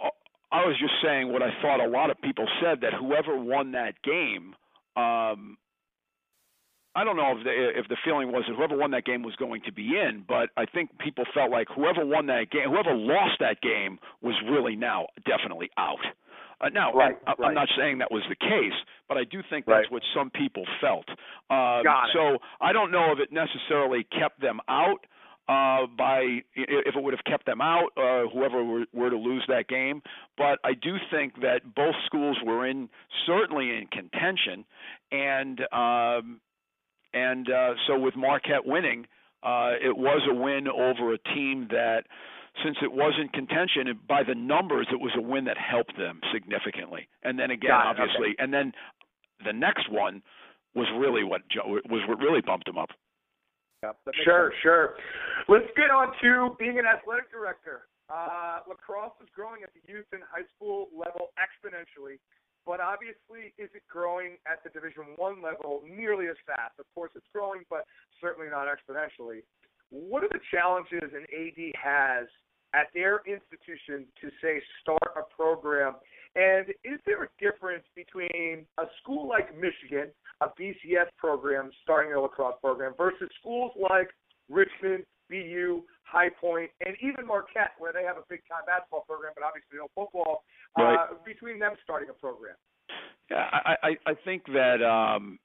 [0.53, 3.73] I was just saying what I thought a lot of people said that whoever won
[3.73, 4.55] that game,
[4.97, 5.59] um,
[6.95, 9.35] I don't know if the if the feeling was that whoever won that game was
[9.35, 12.95] going to be in, but I think people felt like whoever won that game, whoever
[12.95, 15.99] lost that game was really now definitely out.
[16.61, 17.55] Uh, now, right, I'm right.
[17.55, 19.93] not saying that was the case, but I do think that's right.
[19.93, 21.09] what some people felt.
[21.51, 22.11] Um, Got it.
[22.15, 25.05] So I don't know if it necessarily kept them out
[25.49, 29.45] uh, by if it would have kept them out, uh, whoever were, were to lose
[29.49, 30.03] that game.
[30.39, 32.89] But I do think that both schools were in
[33.27, 34.65] certainly in contention,
[35.13, 36.41] and um,
[37.13, 39.07] and uh, so with Marquette winning,
[39.43, 42.05] uh, it was a win over a team that.
[42.65, 45.97] Since it was in contention, and by the numbers, it was a win that helped
[45.99, 47.09] them significantly.
[47.25, 48.37] And then again, Got it, obviously, okay.
[48.39, 48.71] and then
[49.45, 50.23] the next one
[50.73, 51.43] was really what
[51.91, 52.91] was what really bumped them up.
[53.83, 54.61] Yep, that makes Sure, sense.
[54.63, 54.95] sure.
[55.45, 57.85] Let's get on to being an athletic director.
[58.09, 62.17] Uh, lacrosse is growing at the youth and high school level exponentially,
[62.65, 66.81] but obviously, is it growing at the Division One level nearly as fast?
[66.81, 67.85] Of course, it's growing, but
[68.21, 69.45] certainly not exponentially.
[69.93, 72.25] What are the challenges an AD has
[72.73, 75.97] at their institution to say start a program?
[76.37, 80.09] And is there a difference between a school like Michigan,
[80.41, 84.09] a BCS program starting a lacrosse program, versus schools like
[84.49, 89.33] Richmond, BU, High Point, and even Marquette, where they have a big time basketball program,
[89.35, 90.45] but obviously no football,
[90.79, 90.95] Right.
[90.95, 92.55] uh, between them starting a program?
[93.31, 95.39] Yeah, I, I, I think that um,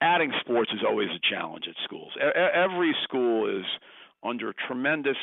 [0.00, 2.12] adding sports is always a challenge at schools.
[2.18, 3.66] Every school is
[4.24, 5.16] under tremendous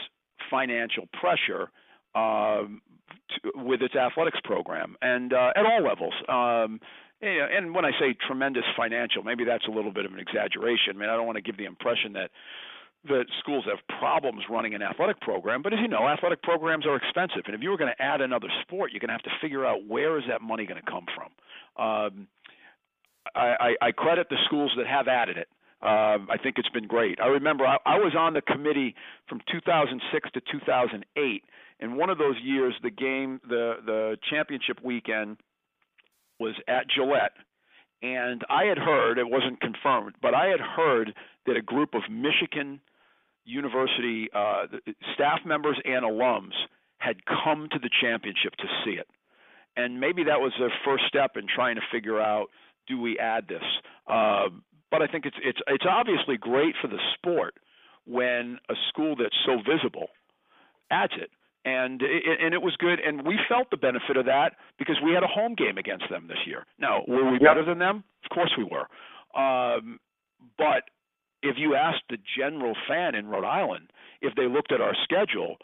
[0.51, 1.71] financial pressure
[2.13, 2.81] um,
[3.31, 6.13] to, with its athletics program, and uh, at all levels.
[6.29, 6.79] Um,
[7.21, 10.19] you know, and when I say tremendous financial, maybe that's a little bit of an
[10.19, 10.95] exaggeration.
[10.95, 12.29] I mean, I don't want to give the impression that
[13.07, 16.95] that schools have problems running an athletic program, but as you know, athletic programs are
[16.95, 19.31] expensive, and if you were going to add another sport, you're going to have to
[19.41, 21.29] figure out where is that money going to come from.
[21.83, 22.27] Um,
[23.35, 25.47] I, I, I credit the schools that have added it.
[25.81, 27.19] Um, I think it's been great.
[27.21, 28.95] I remember I, I was on the committee
[29.27, 31.43] from 2006 to 2008,
[31.79, 35.37] and one of those years, the game, the the championship weekend,
[36.39, 37.33] was at Gillette,
[38.01, 41.13] and I had heard it wasn't confirmed, but I had heard
[41.45, 42.79] that a group of Michigan
[43.45, 44.65] University uh,
[45.13, 46.53] staff members and alums
[46.97, 49.07] had come to the championship to see it,
[49.77, 52.47] and maybe that was their first step in trying to figure out
[52.87, 53.63] do we add this.
[54.07, 54.49] Uh,
[54.91, 57.55] but I think it's it's it's obviously great for the sport
[58.05, 60.07] when a school that's so visible
[60.91, 61.29] adds it.
[61.67, 65.13] And it, and it was good, and we felt the benefit of that because we
[65.13, 66.63] had a home game against them this year.
[66.77, 68.03] Now, were we better than them?
[68.23, 68.85] Of course we were.
[69.35, 69.99] Um,
[70.59, 70.83] but
[71.41, 75.57] if you asked the general fan in Rhode Island if they looked at our schedule,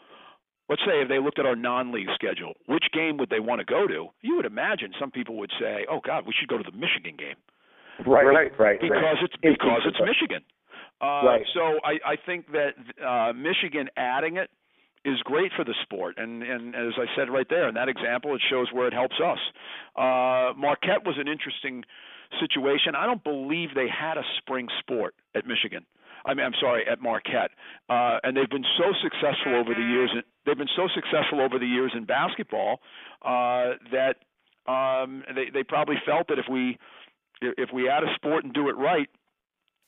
[0.68, 3.64] let's say if they looked at our non-league schedule, which game would they want to
[3.64, 4.08] go to?
[4.20, 7.16] You would imagine some people would say, "Oh God, we should go to the Michigan
[7.16, 7.36] game."
[8.06, 8.80] Right, right, right.
[8.80, 10.42] because it's because it's Michigan.
[11.00, 11.42] Uh, Right.
[11.52, 14.50] So I, I think that uh, Michigan adding it
[15.04, 18.34] is great for the sport, and and as I said right there in that example,
[18.34, 19.38] it shows where it helps us.
[19.96, 21.84] Uh, Marquette was an interesting
[22.40, 22.94] situation.
[22.94, 25.84] I don't believe they had a spring sport at Michigan.
[26.24, 27.50] I mean, I'm sorry, at Marquette,
[27.90, 30.10] uh, and they've been so successful over the years.
[30.46, 32.80] They've been so successful over the years in basketball
[33.22, 34.16] uh, that
[34.70, 36.78] um, they they probably felt that if we
[37.40, 39.08] if we add a sport and do it right,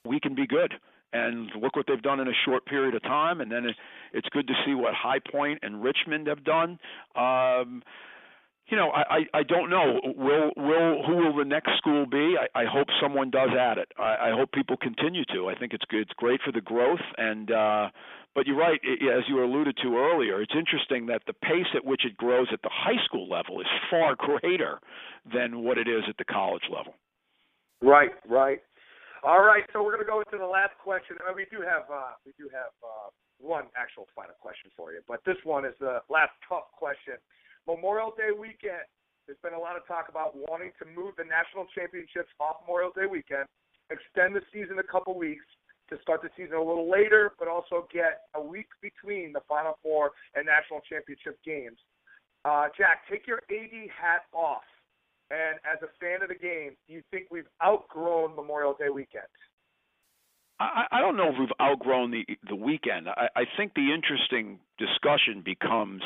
[0.04, 0.74] we can be good.
[1.12, 3.40] And look what they've done in a short period of time.
[3.40, 3.66] And then
[4.12, 6.80] it's good to see what High Point and Richmond have done.
[7.14, 7.85] Um,
[8.68, 10.00] you know, I, I I don't know.
[10.05, 12.37] Will will who will the next school be?
[12.38, 13.88] I, I hope someone does add it.
[13.98, 15.48] I, I hope people continue to.
[15.48, 16.00] I think it's good.
[16.00, 17.05] It's great for the growth.
[17.18, 17.88] And uh,
[18.35, 20.42] but you're right, as you alluded to earlier.
[20.42, 23.66] It's interesting that the pace at which it grows at the high school level is
[23.90, 24.81] far greater
[25.33, 26.94] than what it is at the college level.
[27.81, 28.61] Right, right.
[29.22, 31.16] All right, so we're going to go into the last question.
[31.24, 33.09] Uh, we do have uh, we do have uh,
[33.40, 37.16] one actual final question for you, but this one is the last tough question.
[37.66, 38.85] Memorial Day weekend.
[39.27, 42.92] There's been a lot of talk about wanting to move the national championships off Memorial
[42.92, 43.48] Day weekend,
[43.88, 45.44] extend the season a couple weeks
[45.88, 49.79] to start the season a little later, but also get a week between the Final
[49.83, 51.79] Four and national championship games.
[52.44, 54.64] Uh, Jack, take your AD hat off.
[55.31, 59.24] And as a fan of the game, do you think we've outgrown Memorial Day weekend?
[60.61, 63.09] I, I don't know if we've outgrown the the weekend.
[63.09, 66.03] I, I think the interesting discussion becomes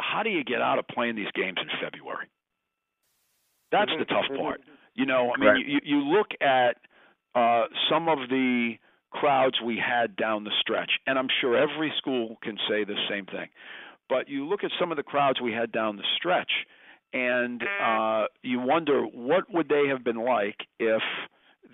[0.00, 2.26] how do you get out of playing these games in February?
[3.70, 4.42] That's the tough Mm-hmm.
[4.42, 4.60] part.
[4.94, 5.66] You know, I mean, Right.
[5.66, 6.76] you, you look at
[7.34, 8.78] uh, some of the
[9.10, 13.26] crowds we had down the stretch, and I'm sure every school can say the same
[13.26, 13.48] thing.
[14.08, 16.50] But you look at some of the crowds we had down the stretch,
[17.12, 21.02] and uh, you wonder what would they have been like if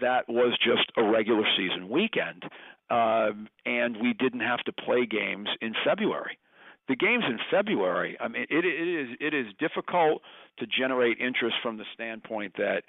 [0.00, 2.44] that was just a regular season weekend,
[2.90, 6.38] um, and we didn't have to play games in February
[6.88, 10.22] the games in February, I mean, it, it is it is difficult
[10.58, 12.82] to generate interest from the standpoint that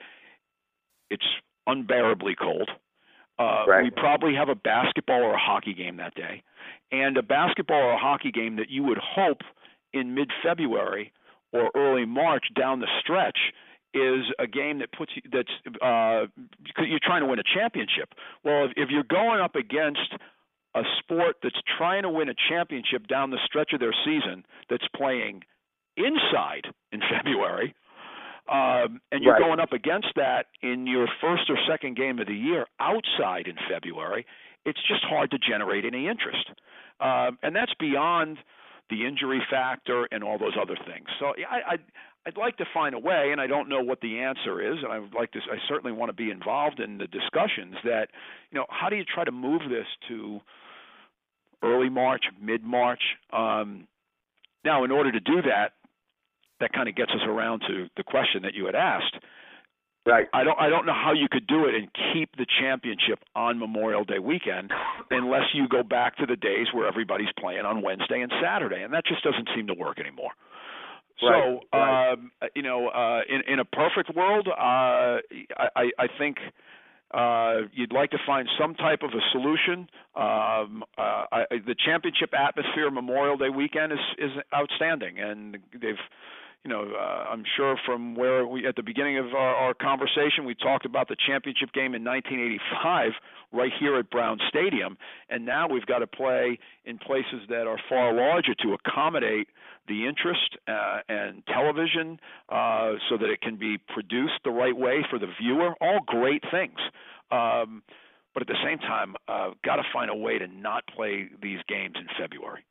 [1.10, 1.26] it's
[1.68, 2.70] unbearably cold.
[3.38, 3.84] Uh, Right.
[3.84, 6.44] We probably have a basketball or a hockey game that day,
[6.92, 9.42] and a basketball or a hockey game that you would hope
[9.94, 11.12] in mid-February
[11.52, 13.38] or early March down the stretch
[13.94, 16.28] is a game that puts you that's uh,
[16.84, 18.14] you're trying to win a championship.
[18.44, 20.14] Well, if, if you're going up against
[20.76, 24.88] a sport that's trying to win a championship down the stretch of their season that's
[24.96, 25.42] playing
[25.98, 27.74] inside in February,
[28.50, 29.42] um, and you're Right.
[29.42, 33.56] going up against that in your first or second game of the year outside in
[33.70, 34.26] February,
[34.66, 36.52] it's just hard to generate any interest.
[37.00, 38.38] Um, and that's beyond
[38.90, 41.08] the injury factor and all those other things.
[41.20, 41.84] So yeah, I, I'd,
[42.28, 44.92] I'd like to find a way, and I don't know what the answer is, and
[44.92, 45.40] I would like to.
[45.52, 47.76] I certainly want to be involved in the discussions.
[47.84, 48.10] That
[48.52, 50.40] you know, how do you try to move this to
[51.66, 53.02] early March, mid March?
[53.34, 53.88] Um,
[54.64, 55.74] now, in order to do that,
[56.60, 59.16] that kind of gets us around to the question that you had asked.
[60.08, 60.28] Right.
[60.34, 63.58] I don't I don't know how you could do it and keep the championship on
[63.58, 64.72] Memorial Day weekend
[65.10, 68.94] unless you go back to the days where everybody's playing on Wednesday and Saturday, and
[68.94, 70.30] that just doesn't seem to work anymore.
[71.24, 72.12] Right, So, right.
[72.12, 76.38] um, you know, uh, in in a perfect world, uh, I I I think
[77.16, 79.88] uh, you'd like to find some type of a solution.
[80.16, 85.96] Um, uh, I, the championship atmosphere Memorial Day weekend is is outstanding, and they've
[86.66, 90.46] you know, uh, I'm sure from where we at the beginning of our, our conversation,
[90.46, 93.12] we talked about the championship game in 1985
[93.54, 94.98] right here at Brown Stadium,
[95.30, 99.48] and now we've got to play in places that are far larger to accommodate
[99.88, 105.06] the interest uh, and television, uh, so that it can be produced the right way
[105.08, 105.76] for the viewer.
[105.80, 106.80] All great things.
[107.32, 107.84] Um,
[108.34, 111.60] but at the same time, uh, got to find a way to not play these
[111.70, 112.66] games in February.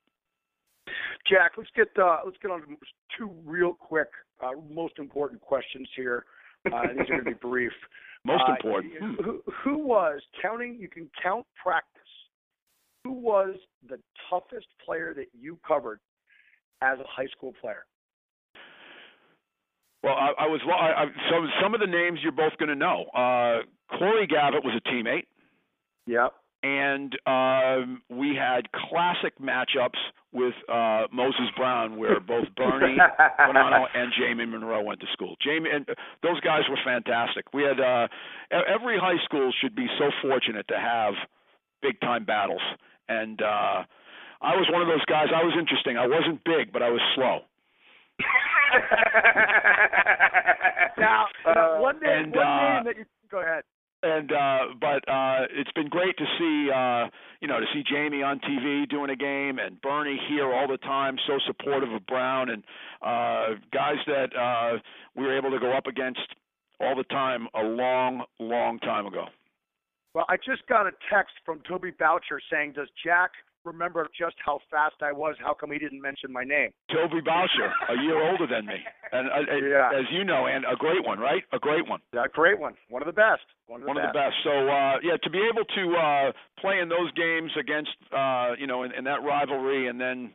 [1.29, 2.67] Jack, let's get uh, let's get on to
[3.19, 4.09] two real quick,
[4.43, 6.25] uh, most important questions here.
[6.67, 7.73] Uh, these are going to be brief.
[8.27, 8.93] Most Uh, important.
[8.99, 9.15] Hmm.
[9.23, 10.79] Who, who was counting?
[10.81, 12.01] You can count practice.
[13.05, 13.57] Who was
[13.87, 13.99] the
[14.31, 16.01] toughest player that you covered
[16.81, 17.85] as a high school player?
[20.03, 22.75] Well, I, I was I, I, so some of the names you're both going to
[22.75, 23.05] know.
[23.15, 23.61] Uh,
[23.99, 25.25] Corey Gavitt was a teammate,
[26.07, 26.33] Yep.
[26.65, 30.01] And um, we had classic matchups
[30.33, 32.97] with uh, Moses Brown, where both Bernie
[33.39, 35.37] Bonanno and Jamie Munro went to school.
[35.45, 37.53] Jamie and uh, those guys were fantastic.
[37.53, 38.09] We had uh,
[38.51, 41.13] every high school should be so fortunate to have
[41.83, 42.63] big time battles,
[43.11, 43.85] and uh,
[44.41, 45.27] I was one of those guys.
[45.37, 45.99] I was interesting.
[45.99, 47.41] I wasn't big, but I was slow.
[50.99, 53.65] now, Uh, one name, and, one uh, name that you go ahead.
[54.05, 57.09] And uh but uh it's been great to see uh
[57.41, 60.79] you know to see Jamie on TV doing a game and Bernie here all the
[60.79, 62.63] time so supportive of Brown and
[63.03, 64.79] uh guys that uh
[65.17, 66.21] we were able to go up against
[66.81, 69.27] all the time a long long time ago.
[70.15, 73.33] Well, I just got a text from Toby Boucher saying, "Does Jack
[73.65, 75.37] remember just how fast I was.
[75.39, 76.71] How come he didn't mention my name?
[76.93, 78.77] Toby Boucher, a year older than me,
[79.13, 79.99] and uh, yeah.
[79.99, 81.43] as you know, and a great one, right?
[81.53, 82.01] A great one.
[82.13, 82.75] Yeah, a great one.
[82.89, 83.43] One of the best.
[83.67, 84.09] One of the, one best.
[84.09, 84.37] Of the best.
[84.45, 88.67] So uh, yeah, to be able to uh, play in those games against uh, you
[88.67, 90.33] know in, in that rivalry, and then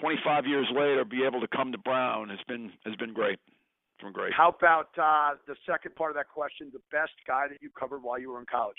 [0.00, 3.38] 25 years later be able to come to Brown has been has been great.
[3.94, 4.32] It's been great.
[4.34, 6.70] How about uh, the second part of that question?
[6.72, 8.78] The best guy that you covered while you were in college.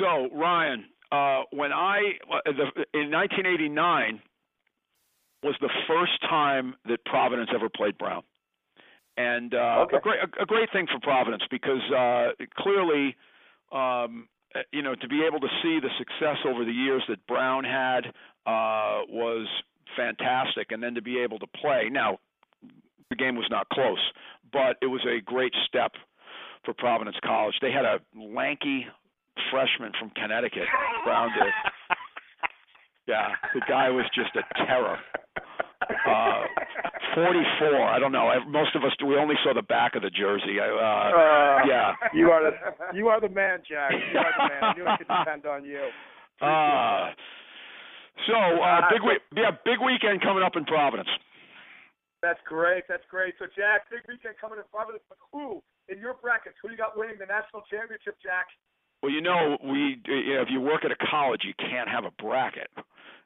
[0.00, 4.20] So Ryan, uh, when I the, in 1989
[5.42, 8.22] was the first time that Providence ever played Brown,
[9.16, 9.96] and uh, okay.
[9.96, 13.16] a great a, a great thing for Providence because uh, clearly.
[13.70, 14.28] Um,
[14.72, 18.06] you know, to be able to see the success over the years that Brown had
[18.46, 19.46] uh, was
[19.94, 21.90] fantastic, and then to be able to play.
[21.92, 22.18] Now,
[23.10, 24.00] the game was not close,
[24.50, 25.92] but it was a great step
[26.64, 27.54] for Providence College.
[27.60, 28.86] They had a lanky
[29.50, 30.68] freshman from Connecticut,
[31.04, 31.52] Brown did.
[33.08, 34.98] Yeah, the guy was just a terror.
[35.80, 36.44] Uh,
[37.14, 37.88] 44.
[37.88, 38.28] I don't know.
[38.46, 40.60] Most of us we only saw the back of the jersey.
[40.60, 41.96] Uh, uh, yeah.
[42.12, 42.52] You are the
[42.94, 43.92] you are the man, Jack.
[43.96, 44.62] You are the man.
[44.62, 45.88] I knew I could depend on you.
[46.38, 47.10] Uh,
[48.30, 51.10] so uh, big week, yeah, big weekend coming up in Providence.
[52.22, 52.86] That's great.
[52.86, 53.34] That's great.
[53.42, 55.02] So Jack, big weekend coming in Providence.
[55.10, 55.58] But who
[55.90, 56.54] in your brackets?
[56.62, 58.46] Who you got winning the national championship, Jack?
[59.02, 62.04] Well, you know, we you know, if you work at a college, you can't have
[62.04, 62.70] a bracket,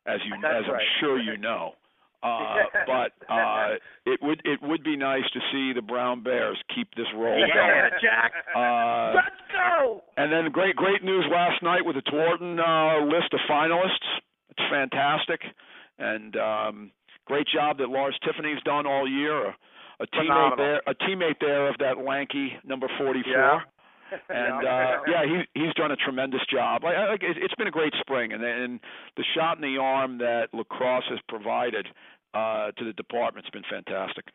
[0.07, 1.73] as you That's as I'm sure you know.
[2.23, 2.55] Uh,
[2.87, 3.75] but uh,
[4.07, 7.51] it would it would be nice to see the Brown Bears keep this roll yeah,
[7.53, 7.91] going.
[8.01, 8.33] Jack.
[8.55, 10.05] Uh, Let's go.
[10.17, 14.07] And then great great news last night with the Tewaaraton uh, list of finalists.
[14.51, 15.41] It's fantastic,
[15.99, 16.91] and um,
[17.25, 19.49] great job that Lars Tiffany's done all year.
[19.49, 19.55] A,
[20.05, 23.33] a teammate there, a teammate there of that lanky number 44.
[23.33, 23.59] Yeah
[24.29, 26.85] and uh, yeah, he he's done a tremendous job.
[26.85, 28.81] Like, like it, it's been a great spring, and and
[29.17, 31.87] the shot in the arm that lacrosse has provided
[32.35, 34.27] uh, to the department's been fantastic.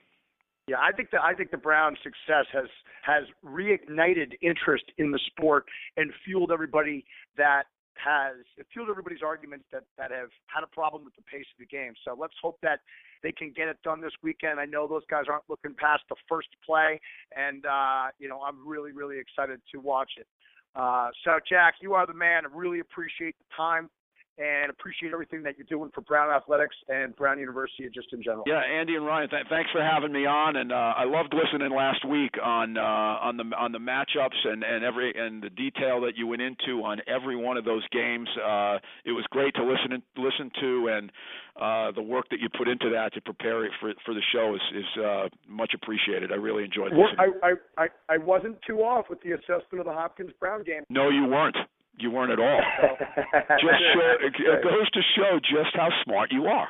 [0.68, 2.68] Yeah, I think the I think the Browns' success has
[3.04, 7.06] has reignited interest in the sport and fueled everybody
[7.38, 7.64] that
[8.04, 8.36] has
[8.74, 11.94] fueled everybody's arguments that that have had a problem with the pace of the game.
[12.06, 12.80] So let's hope that
[13.24, 14.60] they can get it done this weekend.
[14.60, 17.00] I know those guys aren't looking past the first play,
[17.36, 20.28] and uh, you know I'm really really excited to watch it.
[20.76, 22.44] Uh, so Jack, you are the man.
[22.46, 23.90] I really appreciate the time
[24.38, 28.44] and appreciate everything that you're doing for Brown Athletics and Brown University just in general.
[28.46, 31.76] Yeah, Andy and Ryan, th- thanks for having me on, and uh, I loved listening
[31.76, 36.02] last week on uh, on the on the matchups and and every and the detail
[36.02, 38.30] that you went into on every one of those games.
[38.38, 41.12] Uh, it was great to listen and, listen to, and
[41.60, 44.56] uh, the work that you put into that to prepare it for for the show
[44.56, 46.32] is is uh, much appreciated.
[46.32, 47.34] I really enjoyed listening.
[47.42, 50.84] I, I I I wasn't too off with the assessment of the Hopkins Brown game.
[50.90, 51.58] No, you weren't.
[51.98, 52.62] You weren't at all.
[53.60, 56.70] just show, it goes to show just how smart you are.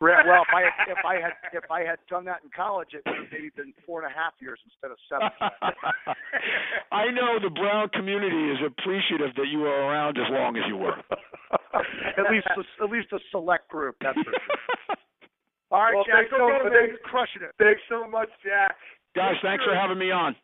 [0.00, 0.16] Well,
[0.48, 3.20] if I had, if I had if I had done that in college, it would
[3.20, 5.28] have maybe been four and a half years instead of seven.
[6.92, 10.76] I know the Brown community is appreciative that you were around as long as you
[10.76, 10.96] were.
[12.16, 13.96] at least at least a select group.
[14.00, 14.96] That's for sure.
[15.70, 17.52] All right, well, Jack, thanks so, thanks, crushing it.
[17.60, 18.74] Thanks so much, Jack.
[19.14, 20.34] Guys, thanks for having me on.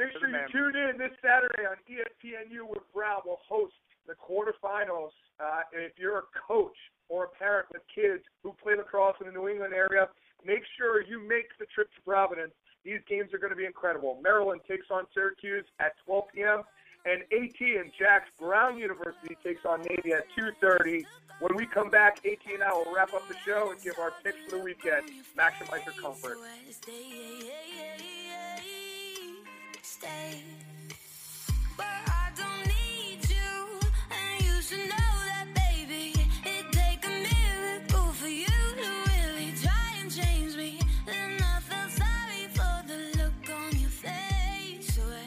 [0.00, 3.20] Make sure you tune in this Saturday on ESPNU with Brown.
[3.26, 3.74] We'll host
[4.08, 5.12] the quarterfinals.
[5.38, 6.76] Uh, and if you're a coach
[7.10, 10.08] or a parent with kids who play lacrosse in the New England area,
[10.42, 12.52] make sure you make the trip to Providence.
[12.82, 14.18] These games are going to be incredible.
[14.22, 16.62] Maryland takes on Syracuse at 12 p.m.
[17.04, 21.04] And AT and Jack's Brown University takes on Navy at 2.30.
[21.40, 24.12] When we come back, AT and I will wrap up the show and give our
[24.24, 25.10] picks for the weekend.
[25.36, 26.38] Maximize your comfort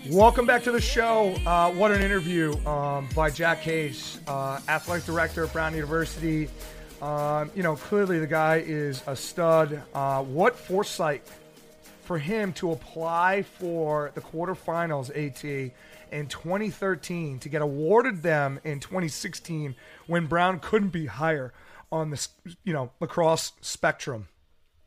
[0.09, 1.35] Welcome back to the show.
[1.45, 6.49] Uh, what an interview um, by Jack Hayes, uh, athletic director at Brown University.
[7.01, 9.81] Um, you know, clearly the guy is a stud.
[9.93, 11.25] Uh, what foresight
[12.13, 15.43] for him to apply for the quarterfinals AT
[16.11, 19.73] in 2013 to get awarded them in 2016
[20.05, 21.51] when Brown couldn't be higher
[21.91, 22.27] on the
[22.63, 24.27] you know lacrosse spectrum.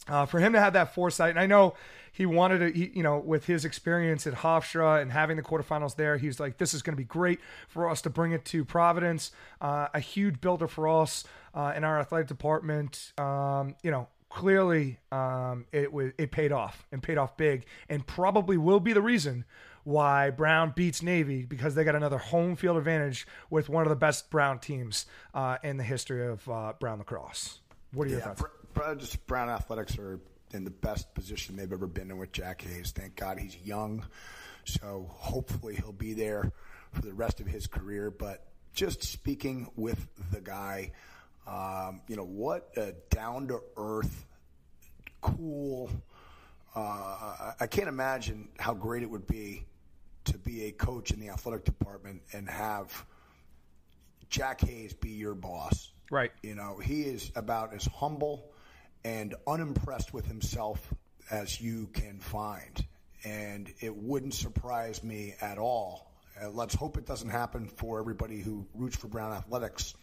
[0.07, 1.75] Uh, for him to have that foresight, and I know
[2.13, 5.97] he wanted to, he, you know, with his experience at Hofstra and having the quarterfinals
[5.97, 8.65] there, he's like, this is going to be great for us to bring it to
[8.65, 9.33] Providence.
[9.61, 13.13] Uh, a huge builder for us uh, in our athletic department.
[13.19, 18.07] Um, you know, clearly um, it was it paid off and paid off big, and
[18.07, 19.47] probably will be the reason
[19.83, 23.97] why Brown beats Navy because they got another home field advantage with one of the
[23.97, 27.61] best Brown teams uh, in the history of uh, Brown lacrosse.
[27.95, 28.43] What are your yeah, thoughts?
[28.75, 30.21] Br- just Brown Athletics are
[30.53, 32.93] in the best position they've ever been in with Jack Hayes.
[32.95, 34.05] Thank God he's young,
[34.65, 36.53] so hopefully he'll be there
[36.93, 38.11] for the rest of his career.
[38.11, 38.45] But
[38.75, 40.93] just speaking with the guy,
[41.47, 44.27] um, you know what a down to earth,
[45.21, 45.91] cool.
[46.75, 49.65] Uh, I can't imagine how great it would be
[50.25, 53.07] to be a coach in the athletic department and have
[54.29, 55.91] Jack Hayes be your boss.
[56.11, 56.33] Right.
[56.43, 58.51] You know, he is about as humble
[59.05, 60.93] and unimpressed with himself
[61.31, 62.85] as you can find.
[63.25, 66.13] And it wouldn't surprise me at all.
[66.41, 69.95] Uh, let's hope it doesn't happen for everybody who roots for Brown Athletics.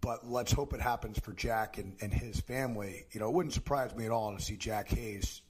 [0.00, 3.06] But let's hope it happens for Jack and, and his family.
[3.12, 5.42] You know, it wouldn't surprise me at all to see Jack Hayes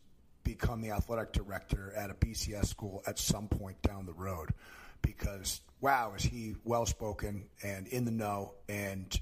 [0.43, 4.51] become the athletic director at a BCS school at some point down the road
[5.03, 9.21] because wow, is he well spoken and in the know and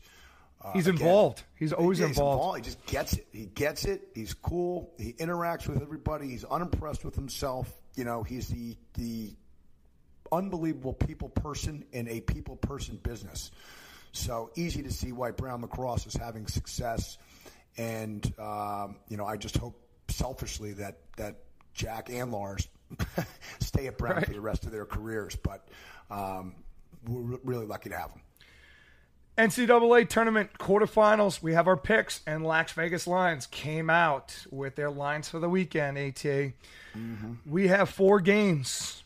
[0.61, 1.45] uh, he's again, involved.
[1.57, 2.39] He's always yeah, involved.
[2.39, 2.59] involved.
[2.59, 3.27] He just gets it.
[3.33, 4.09] He gets it.
[4.15, 4.93] He's cool.
[4.99, 6.29] He interacts with everybody.
[6.29, 7.73] He's unimpressed with himself.
[7.95, 9.35] You know, he's the the
[10.33, 13.51] unbelievable people person in a people person business.
[14.13, 17.19] So easy to see why Brown Lacrosse is having success.
[17.77, 21.37] And um, you know, I just hope selfishly that that
[21.75, 22.69] Jack and Lars
[23.61, 24.27] stay at Brown right.
[24.27, 25.37] for the rest of their careers.
[25.37, 25.69] But
[26.11, 26.55] um,
[27.07, 28.23] we're really lucky to have them.
[29.39, 31.41] NCAA tournament quarterfinals.
[31.41, 35.49] We have our picks, and Las Vegas Lines came out with their lines for the
[35.49, 35.97] weekend.
[35.97, 37.35] At mm-hmm.
[37.47, 39.05] we have four games.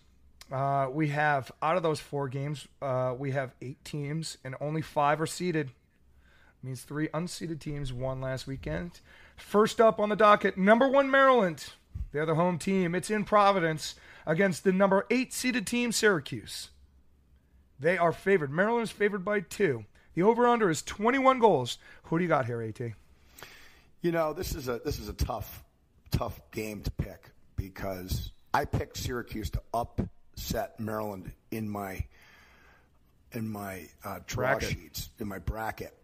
[0.53, 4.83] Uh, we have out of those four games, uh, we have eight teams, and only
[4.83, 5.71] five are seeded.
[6.63, 9.01] means three unseeded teams won last weekend.
[9.37, 11.65] First up on the docket, number one Maryland.
[12.13, 12.95] They're the home team.
[12.95, 13.95] It's in Providence
[14.27, 16.69] against the number eight seeded team, Syracuse.
[17.81, 18.53] They are favored.
[18.53, 19.87] Maryland is favored by two.
[20.15, 21.79] The over under is 21 goals.
[22.05, 22.81] Who do you got here, AT?
[24.03, 25.65] You know, this is a this is a tough
[26.11, 29.63] tough game to pick because I picked Syracuse to
[30.33, 32.05] upset Maryland in my
[33.33, 34.71] in my uh, draw bracket.
[34.71, 35.95] sheets in my bracket.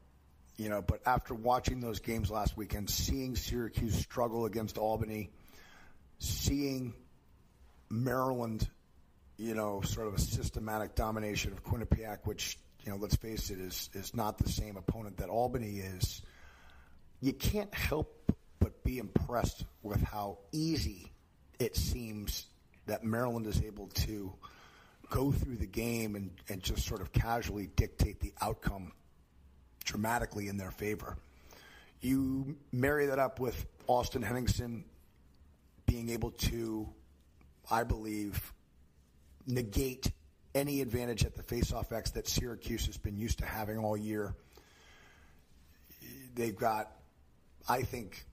[0.57, 5.31] You know, but after watching those games last weekend, seeing Syracuse struggle against Albany,
[6.19, 6.95] seeing
[7.89, 8.69] Maryland,
[9.37, 13.61] you know, sort of a systematic domination of Quinnipiac, which you know, let's face it,
[13.61, 16.23] is is not the same opponent that Albany is.
[17.21, 21.13] You can't help but be impressed with how easy
[21.59, 22.47] it seems
[22.89, 24.33] that Maryland is able to
[25.11, 28.93] go through the game and, and just sort of casually dictate the outcome
[29.85, 31.17] dramatically in their favor.
[32.01, 34.85] You marry that up with Austin Henningsen
[35.87, 36.89] being able to,
[37.71, 38.53] I believe,
[39.47, 40.11] negate
[40.55, 44.35] any advantage at the faceoff X that Syracuse has been used to having all year.
[46.35, 46.93] They've got,
[47.69, 48.27] I think,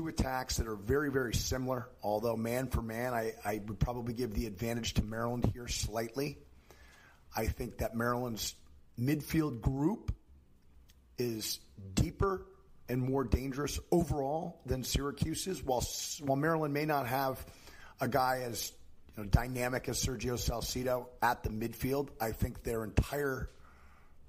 [0.00, 4.14] two attacks that are very, very similar, although man for man, I, I would probably
[4.14, 6.38] give the advantage to Maryland here slightly.
[7.36, 8.54] I think that Maryland's
[8.98, 10.14] midfield group
[11.18, 11.60] is
[11.92, 12.46] deeper
[12.88, 15.62] and more dangerous overall than Syracuse's.
[15.62, 15.86] While
[16.24, 17.44] while Maryland may not have
[18.00, 18.72] a guy as
[19.14, 22.08] you know, dynamic as Sergio Salcido at the midfield.
[22.18, 23.50] I think their entire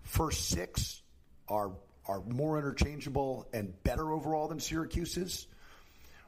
[0.01, 1.01] first six
[1.47, 1.71] are
[2.07, 5.47] are more interchangeable and better overall than Syracuse's.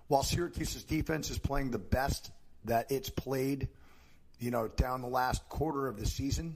[0.07, 2.31] While Syracuse's defense is playing the best
[2.65, 3.69] that it's played,
[4.39, 6.55] you know, down the last quarter of the season,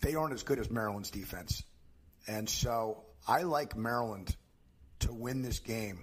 [0.00, 1.62] they aren't as good as Maryland's defense.
[2.26, 4.34] And so I like Maryland
[5.00, 6.00] to win this game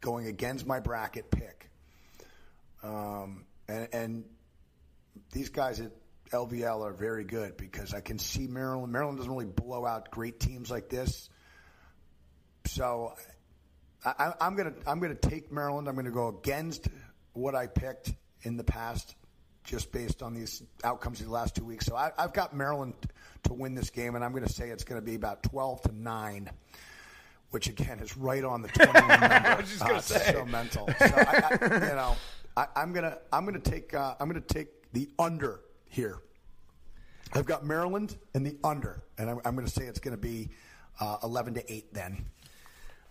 [0.00, 1.58] going against my bracket pick
[2.82, 4.24] um, and, and
[5.32, 5.92] these guys at
[6.30, 8.92] LVL are very good because I can see Maryland.
[8.92, 11.28] Maryland doesn't really blow out great teams like this.
[12.66, 13.14] So
[14.04, 15.88] I, am gonna I'm gonna take Maryland.
[15.88, 16.88] I'm gonna go against
[17.32, 19.16] what I picked in the past,
[19.64, 21.86] just based on these outcomes of the last two weeks.
[21.86, 22.94] So I, have got Maryland
[23.44, 26.50] to win this game, and I'm gonna say it's gonna be about 12 to nine
[27.50, 29.24] which again is right on the 21 number.
[29.24, 30.86] I was just gonna uh, say so mental.
[30.98, 32.16] So I, I, you know,
[32.58, 36.18] I, am gonna I'm gonna take uh, I'm gonna take the under here.
[37.32, 40.20] I've got Maryland and the under, and I'm, I'm going to say it's going to
[40.20, 40.50] be
[41.00, 41.92] uh, 11 to eight.
[41.92, 42.24] Then,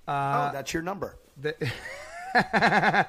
[0.08, 1.18] uh, oh, that's your number.
[1.40, 1.56] The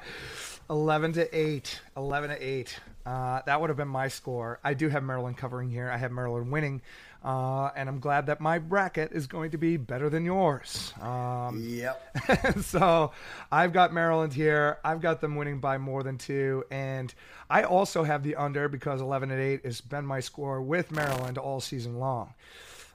[0.69, 1.81] 11 to 8.
[1.97, 2.79] 11 to 8.
[3.05, 4.59] Uh, that would have been my score.
[4.63, 5.89] I do have Maryland covering here.
[5.89, 6.81] I have Maryland winning.
[7.23, 10.93] Uh, and I'm glad that my bracket is going to be better than yours.
[11.01, 12.61] Um, Yep.
[12.61, 13.11] so
[13.51, 14.77] I've got Maryland here.
[14.85, 16.63] I've got them winning by more than two.
[16.71, 17.13] And
[17.49, 21.37] I also have the under because 11 and 8 has been my score with Maryland
[21.37, 22.33] all season long.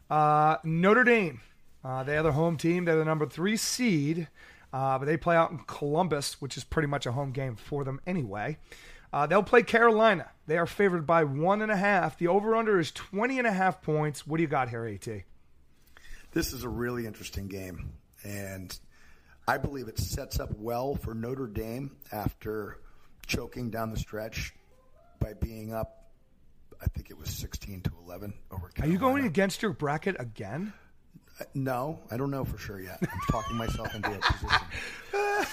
[0.09, 1.41] Uh, Notre Dame.
[1.85, 2.85] Uh, they are the home team.
[2.85, 4.29] They're the number three seed,
[4.73, 7.85] uh, but they play out in Columbus, which is pretty much a home game for
[7.85, 8.57] them anyway.
[9.13, 10.29] Uh, they'll play Carolina.
[10.47, 12.19] They are favored by one and a half.
[12.19, 14.27] The over under is 20 and a half points.
[14.27, 15.07] What do you got here, AT?
[16.33, 17.93] This is a really interesting game,
[18.25, 18.77] and
[19.47, 22.81] I believe it sets up well for Notre Dame after
[23.27, 24.53] choking down the stretch
[25.21, 26.11] by being up.
[26.83, 28.69] I think it was 16 to 11 over.
[28.71, 28.83] Carolina.
[28.83, 30.73] Are you going against your bracket again?
[31.55, 32.99] No, I don't know for sure yet.
[33.03, 34.59] I'm talking myself into a position.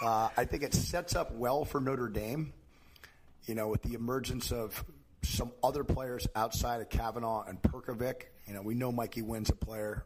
[0.00, 2.52] Uh, I think it sets up well for Notre Dame.
[3.46, 4.84] You know, with the emergence of
[5.22, 8.26] some other players outside of Kavanagh and Perkovic.
[8.46, 10.04] You know, we know Mikey Wynne's a player.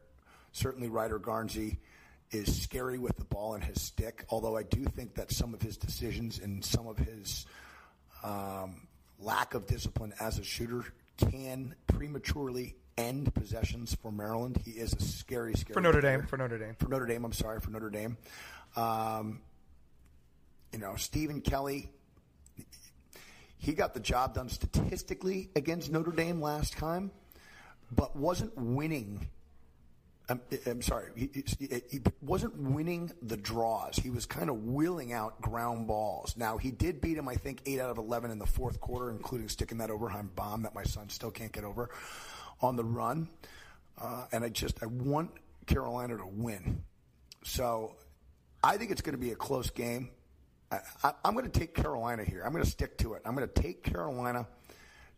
[0.52, 1.78] Certainly, Ryder Garnsey
[2.30, 4.24] is scary with the ball and his stick.
[4.30, 7.46] Although I do think that some of his decisions and some of his
[8.24, 8.86] um,
[9.18, 10.84] lack of discipline as a shooter
[11.18, 14.60] can prematurely end possessions for Maryland.
[14.64, 16.18] He is a scary, scary For Notre player.
[16.18, 16.26] Dame.
[16.26, 16.74] For Notre Dame.
[16.78, 18.16] For Notre Dame, I'm sorry, for Notre Dame.
[18.76, 19.40] Um,
[20.72, 21.90] you know, Stephen Kelly,
[23.58, 27.10] he got the job done statistically against Notre Dame last time,
[27.90, 29.28] but wasn't winning.
[30.28, 33.96] I'm, I'm sorry, he, he, he wasn't winning the draws.
[33.96, 36.34] He was kind of wheeling out ground balls.
[36.36, 39.10] Now he did beat him, I think, eight out of eleven in the fourth quarter,
[39.10, 41.90] including sticking that overtime bomb that my son still can't get over
[42.62, 43.28] on the run.
[44.00, 45.30] Uh, and I just I want
[45.66, 46.82] Carolina to win.
[47.44, 47.96] So
[48.62, 50.10] I think it's going to be a close game.
[50.70, 52.42] I, I'm going to take Carolina here.
[52.44, 53.22] I'm going to stick to it.
[53.26, 54.46] I'm going to take Carolina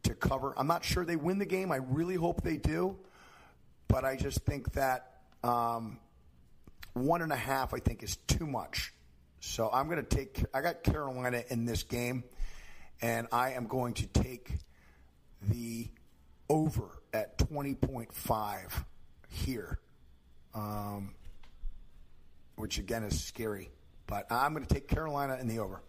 [0.03, 0.53] to cover.
[0.57, 1.70] I'm not sure they win the game.
[1.70, 2.97] I really hope they do,
[3.86, 5.99] but I just think that um,
[6.95, 8.92] one and a half I think is too much.
[9.40, 10.45] So I'm going to take.
[10.55, 12.24] I got Carolina in this game,
[13.03, 14.51] and I am going to take
[15.42, 15.88] the
[16.49, 18.85] over at 20.5
[19.29, 19.79] here,
[20.55, 21.15] um,
[22.57, 23.71] which again is scary.
[24.07, 25.81] But I'm going to take Carolina in the over.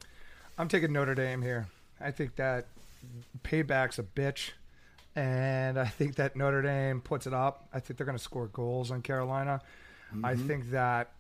[0.58, 1.68] I'm taking Notre Dame here.
[2.00, 2.68] I think that
[3.44, 4.52] payback's a bitch,
[5.16, 7.68] and I think that Notre Dame puts it up.
[7.74, 9.62] I think they're going to score goals on Carolina.
[10.24, 11.12] I think that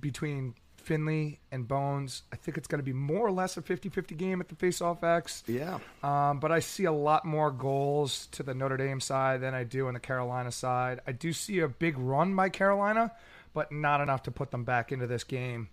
[0.00, 0.54] between
[0.86, 4.40] Finley and Bones, I think it's going to be more or less a 50-50 game
[4.40, 5.42] at the face-off X.
[5.48, 5.80] Yeah.
[6.02, 9.64] Um, but I see a lot more goals to the Notre Dame side than I
[9.64, 11.00] do on the Carolina side.
[11.04, 13.10] I do see a big run by Carolina,
[13.52, 15.70] but not enough to put them back into this game.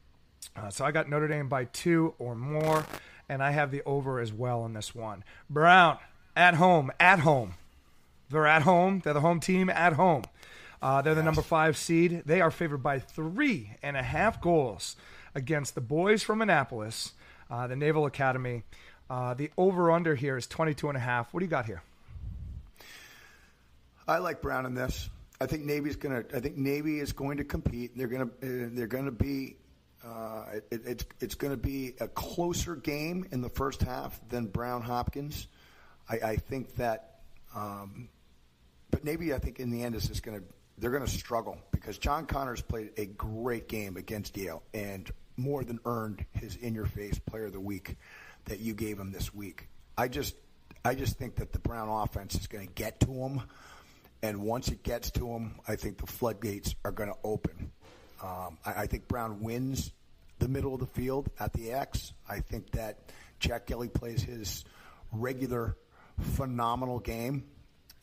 [0.56, 2.84] Uh, so I got Notre Dame by two or more,
[3.30, 5.24] and I have the over as well in this one.
[5.48, 6.00] Brown
[6.36, 7.54] at home, at home.
[8.32, 9.02] They're at home.
[9.04, 10.24] They're the home team at home.
[10.84, 12.24] Uh, they're the number five seed.
[12.26, 14.98] They are favored by three and a half goals
[15.34, 17.14] against the boys from Annapolis,
[17.50, 18.64] uh, the Naval Academy.
[19.10, 21.34] Uh, the over under here is 22 and a half.
[21.34, 21.82] What do you got here?
[24.08, 25.10] I like Brown in this.
[25.40, 26.36] I think Navy's going to.
[26.36, 27.98] I think Navy is going to compete.
[27.98, 28.66] They're going to.
[28.66, 29.56] Uh, they're going to be.
[30.06, 34.48] Uh, it, it's it's going to be a closer game in the first half than
[34.48, 35.48] Brown Hopkins.
[36.10, 37.22] I, I think that.
[37.56, 38.10] Um,
[38.92, 40.46] but Navy, I think in the end is just going to.
[40.84, 45.64] They're going to struggle because John Connors played a great game against Yale and more
[45.64, 47.96] than earned his in-your-face Player of the Week
[48.46, 49.70] that you gave him this week.
[49.98, 50.36] I just,
[50.84, 53.44] I just think that the Brown offense is going to get to him.
[54.22, 57.72] And once it gets to him, I think the floodgates are going to open.
[58.22, 59.94] Um, I, I think Brown wins
[60.40, 62.12] the middle of the field at the X.
[62.30, 63.00] I think that
[63.40, 64.66] Jack Kelly plays his
[65.14, 65.78] regular,
[66.34, 67.46] phenomenal game.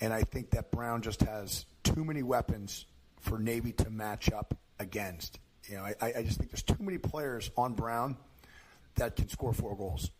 [0.00, 2.86] And I think that Brown just has too many weapons
[3.20, 5.38] for Navy to match up against.
[5.68, 8.16] You know, I, I just think there's too many players on Brown
[8.96, 10.10] that can score four goals.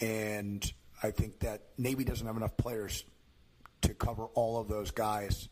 [0.00, 0.70] And
[1.02, 3.04] I think that Navy doesn't have enough players
[3.82, 5.48] to cover all of those guys.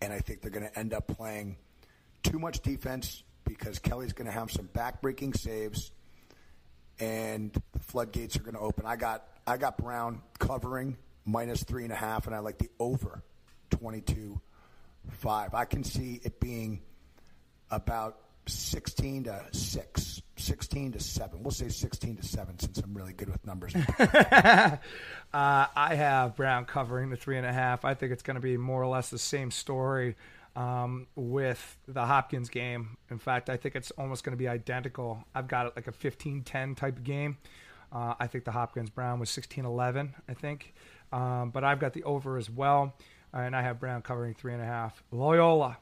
[0.00, 1.56] And I think they're going to end up playing
[2.22, 5.92] too much defense because Kelly's going to have some backbreaking saves,
[6.98, 8.84] and the floodgates are going to open.
[8.84, 12.68] I got I got Brown covering minus three and a half, and I like the
[12.78, 13.22] over
[13.70, 14.40] twenty two
[15.10, 15.54] five.
[15.54, 16.80] I can see it being
[17.70, 20.22] about sixteen to six.
[20.38, 21.42] 16 to 7.
[21.42, 23.74] We'll say 16 to 7 since I'm really good with numbers.
[25.34, 27.84] Uh, I have Brown covering the three and a half.
[27.84, 30.16] I think it's going to be more or less the same story
[30.54, 32.96] um, with the Hopkins game.
[33.10, 35.22] In fact, I think it's almost going to be identical.
[35.34, 37.36] I've got it like a 15 10 type of game.
[37.92, 40.74] Uh, I think the Hopkins Brown was 16-11, I think.
[41.12, 42.94] Um, but I've got the over as well,
[43.44, 45.02] and I have Brown covering three and a half.
[45.10, 45.78] Loyola,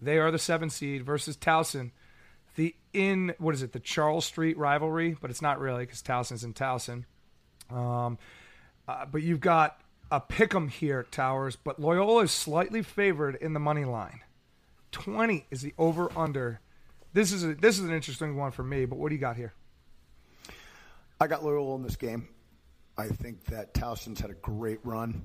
[0.00, 1.90] they are the seven seed versus Towson.
[2.54, 3.72] The in what is it?
[3.72, 7.04] The Charles Street rivalry, but it's not really because Towson's in Towson.
[7.70, 8.18] Um,
[8.86, 9.80] uh, but you've got
[10.10, 11.56] a pick 'em here, Towers.
[11.56, 14.20] But Loyola is slightly favored in the money line.
[14.90, 16.60] Twenty is the over under.
[17.14, 18.84] This is a, this is an interesting one for me.
[18.84, 19.54] But what do you got here?
[21.20, 22.28] I got Loyola in this game.
[22.98, 25.24] I think that Towson's had a great run.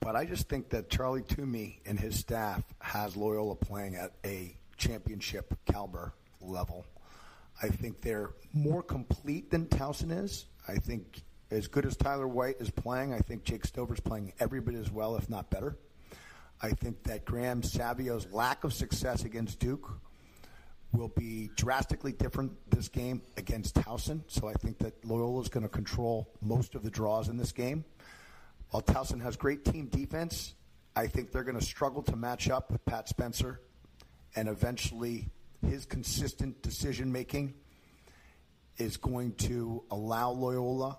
[0.00, 4.56] But I just think that Charley Toomey and his staff has Loyola playing at a
[4.76, 6.86] championship caliber level.
[7.62, 10.46] I think they're more complete than Towson is.
[10.68, 14.60] I think as good as Tyler White is playing, I think Jake Stover's playing every
[14.60, 15.76] bit as well, if not better.
[16.60, 19.88] I think that Graham Savio's lack of success against Duke
[20.92, 24.22] will be drastically different this game against Towson.
[24.26, 27.52] So I think that Loyola is going to control most of the draws in this
[27.52, 27.84] game.
[28.70, 30.54] While Towson has great team defense,
[30.94, 33.60] I think they're going to struggle to match up with Pat Spencer,
[34.36, 35.30] and eventually
[35.66, 37.54] his consistent decision making
[38.76, 40.98] is going to allow Loyola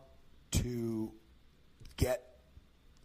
[0.51, 1.11] to
[1.95, 2.23] get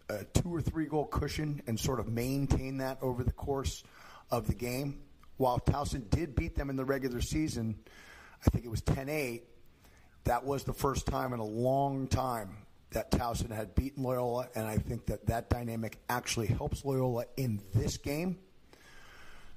[0.09, 3.83] a two or three goal cushion and sort of maintain that over the course
[4.31, 5.01] of the game.
[5.37, 7.77] While Towson did beat them in the regular season,
[8.47, 9.45] I think it was 10 8.
[10.25, 12.64] That was the first time in a long time
[12.95, 17.61] that Towson had beaten Loyola, and I think that that dynamic actually helps Loyola in
[17.75, 18.39] this game.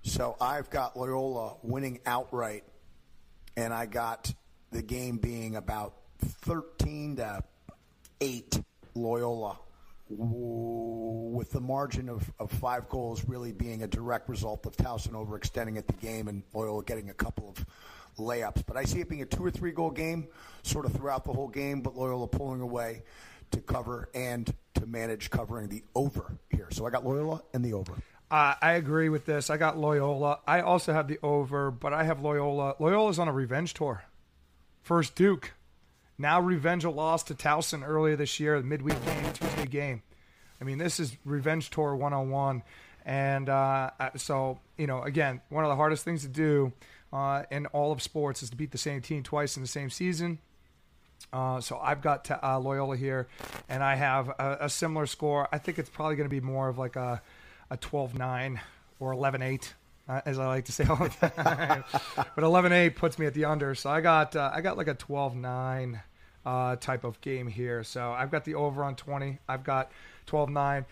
[0.03, 2.63] So I've got Loyola winning outright,
[3.55, 4.33] and I got
[4.71, 7.43] the game being about 13 to
[8.19, 8.61] 8
[8.95, 9.59] Loyola,
[10.09, 15.77] with the margin of, of five goals really being a direct result of Towson overextending
[15.77, 17.65] at the game and Loyola getting a couple of
[18.17, 18.63] layups.
[18.65, 20.27] But I see it being a two or three goal game
[20.63, 23.03] sort of throughout the whole game, but Loyola pulling away
[23.51, 26.67] to cover and to manage covering the over here.
[26.71, 27.93] So I got Loyola and the over.
[28.29, 29.49] Uh, I agree with this.
[29.49, 30.39] I got Loyola.
[30.45, 32.75] I also have the over, but I have Loyola.
[32.79, 34.03] Loyola's on a revenge tour.
[34.81, 35.53] First Duke.
[36.17, 40.01] Now revenge a loss to Towson earlier this year, the midweek game, Tuesday game.
[40.59, 42.63] I mean, this is revenge tour 101.
[43.05, 46.73] And uh, so, you know, again, one of the hardest things to do
[47.11, 49.89] uh, in all of sports is to beat the same team twice in the same
[49.89, 50.39] season.
[51.33, 53.27] Uh, so I've got uh, Loyola here,
[53.67, 55.47] and I have a, a similar score.
[55.51, 57.21] I think it's probably going to be more of like a,
[57.69, 58.59] a 12-9
[58.99, 59.73] or 11-8,
[60.07, 61.83] uh, as I like to say all the time.
[62.15, 63.75] but 11-8 puts me at the under.
[63.75, 65.99] So I got uh, I got like a 12-9
[66.45, 67.83] uh, type of game here.
[67.83, 69.39] So I've got the over on 20.
[69.47, 69.91] I've got
[70.27, 70.85] 12-9.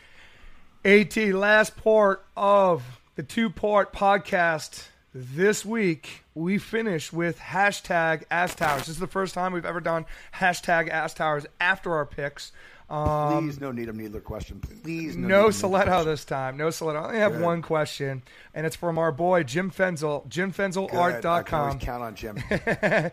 [0.83, 2.83] AT last part of
[3.15, 4.85] the two-part podcast
[5.17, 8.81] this week we finish with hashtag Ass Towers.
[8.81, 12.51] This is the first time we've ever done hashtag Ass Towers after our picks.
[12.89, 14.59] Um, Please, no Needham Needler question.
[14.59, 16.57] Please, no, no this time.
[16.57, 17.01] No Soletto.
[17.01, 17.41] I only have Good.
[17.41, 21.71] one question, and it's from our boy Jim Fenzel, JimFenzelArt.com.
[21.71, 22.43] I count on Jim.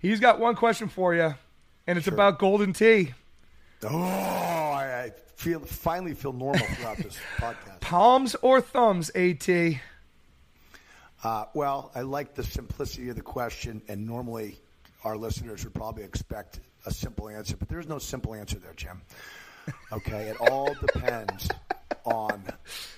[0.00, 1.34] He's got one question for you,
[1.86, 2.14] and it's sure.
[2.14, 3.12] about Golden Tee.
[3.82, 7.80] Oh, I, I feel finally feel normal throughout this podcast.
[7.80, 9.80] Palms or thumbs, At?
[11.22, 14.58] Uh, well, I like the simplicity of the question, and normally
[15.04, 19.02] our listeners would probably expect a simple answer, but there's no simple answer there, Jim.
[19.92, 21.50] Okay, it all depends
[22.04, 22.42] on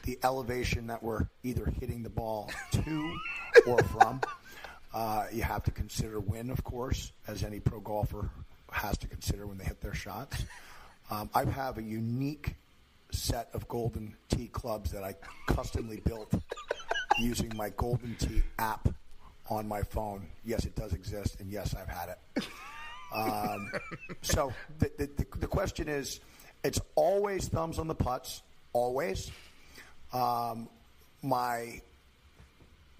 [0.04, 3.18] the elevation that we're either hitting the ball to
[3.66, 4.20] or from.
[4.94, 8.30] Uh, you have to consider wind, of course, as any pro golfer
[8.70, 10.44] has to consider when they hit their shots.
[11.10, 12.54] Um, I have a unique
[13.12, 15.14] set of Golden Tee clubs that I
[15.46, 16.32] customly built
[17.18, 18.88] using my Golden Tee app
[19.48, 20.26] on my phone.
[20.44, 22.44] Yes, it does exist, and yes, I've had it.
[23.14, 23.70] Um,
[24.22, 26.20] so the, the, the, question is,
[26.64, 28.42] it's always thumbs on the putts,
[28.72, 29.30] always.
[30.14, 30.68] Um,
[31.22, 31.82] my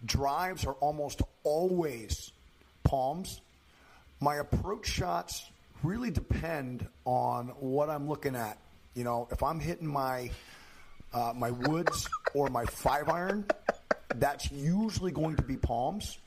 [0.04, 2.30] drives are almost always
[2.84, 3.40] palms.
[4.20, 5.46] My approach shots
[5.82, 8.58] really depend on what I'm looking at.
[8.94, 10.30] You know, if I'm hitting my
[11.12, 13.46] uh, my woods or my five iron,
[14.16, 16.18] that's usually going to be palms.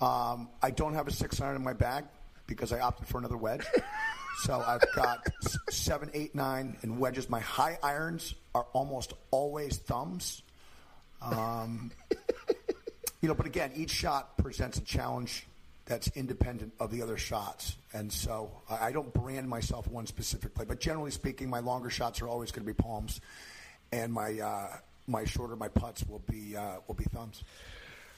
[0.00, 2.04] Um, I don't have a six iron in my bag
[2.46, 3.64] because I opted for another wedge.
[4.42, 5.26] so I've got
[5.68, 7.28] seven, eight, nine, and wedges.
[7.28, 10.42] My high irons are almost always thumbs.
[11.22, 11.92] Um,
[13.20, 15.46] you know, but again, each shot presents a challenge
[15.90, 17.76] that's independent of the other shots.
[17.92, 22.22] And so I don't brand myself one specific play, but generally speaking, my longer shots
[22.22, 23.20] are always going to be palms,
[23.90, 24.68] and my uh,
[25.08, 27.42] my shorter my putts will be uh, will be thumbs.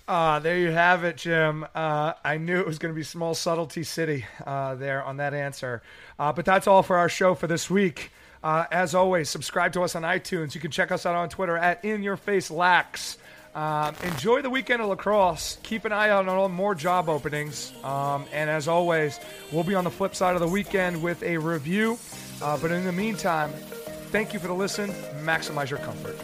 [0.07, 1.65] Uh, there you have it, Jim.
[1.75, 5.33] Uh, I knew it was going to be small subtlety city uh, there on that
[5.33, 5.81] answer.
[6.19, 8.11] Uh, but that's all for our show for this week.
[8.43, 10.55] Uh, as always, subscribe to us on iTunes.
[10.55, 13.17] You can check us out on Twitter at In Your Face Lax.
[13.55, 15.59] Um, enjoy the weekend of lacrosse.
[15.63, 17.73] Keep an eye out on all more job openings.
[17.85, 21.37] Um, and as always, we'll be on the flip side of the weekend with a
[21.37, 21.99] review.
[22.41, 23.51] Uh, but in the meantime,
[24.11, 24.91] thank you for the listen.
[25.23, 26.17] Maximize your comfort.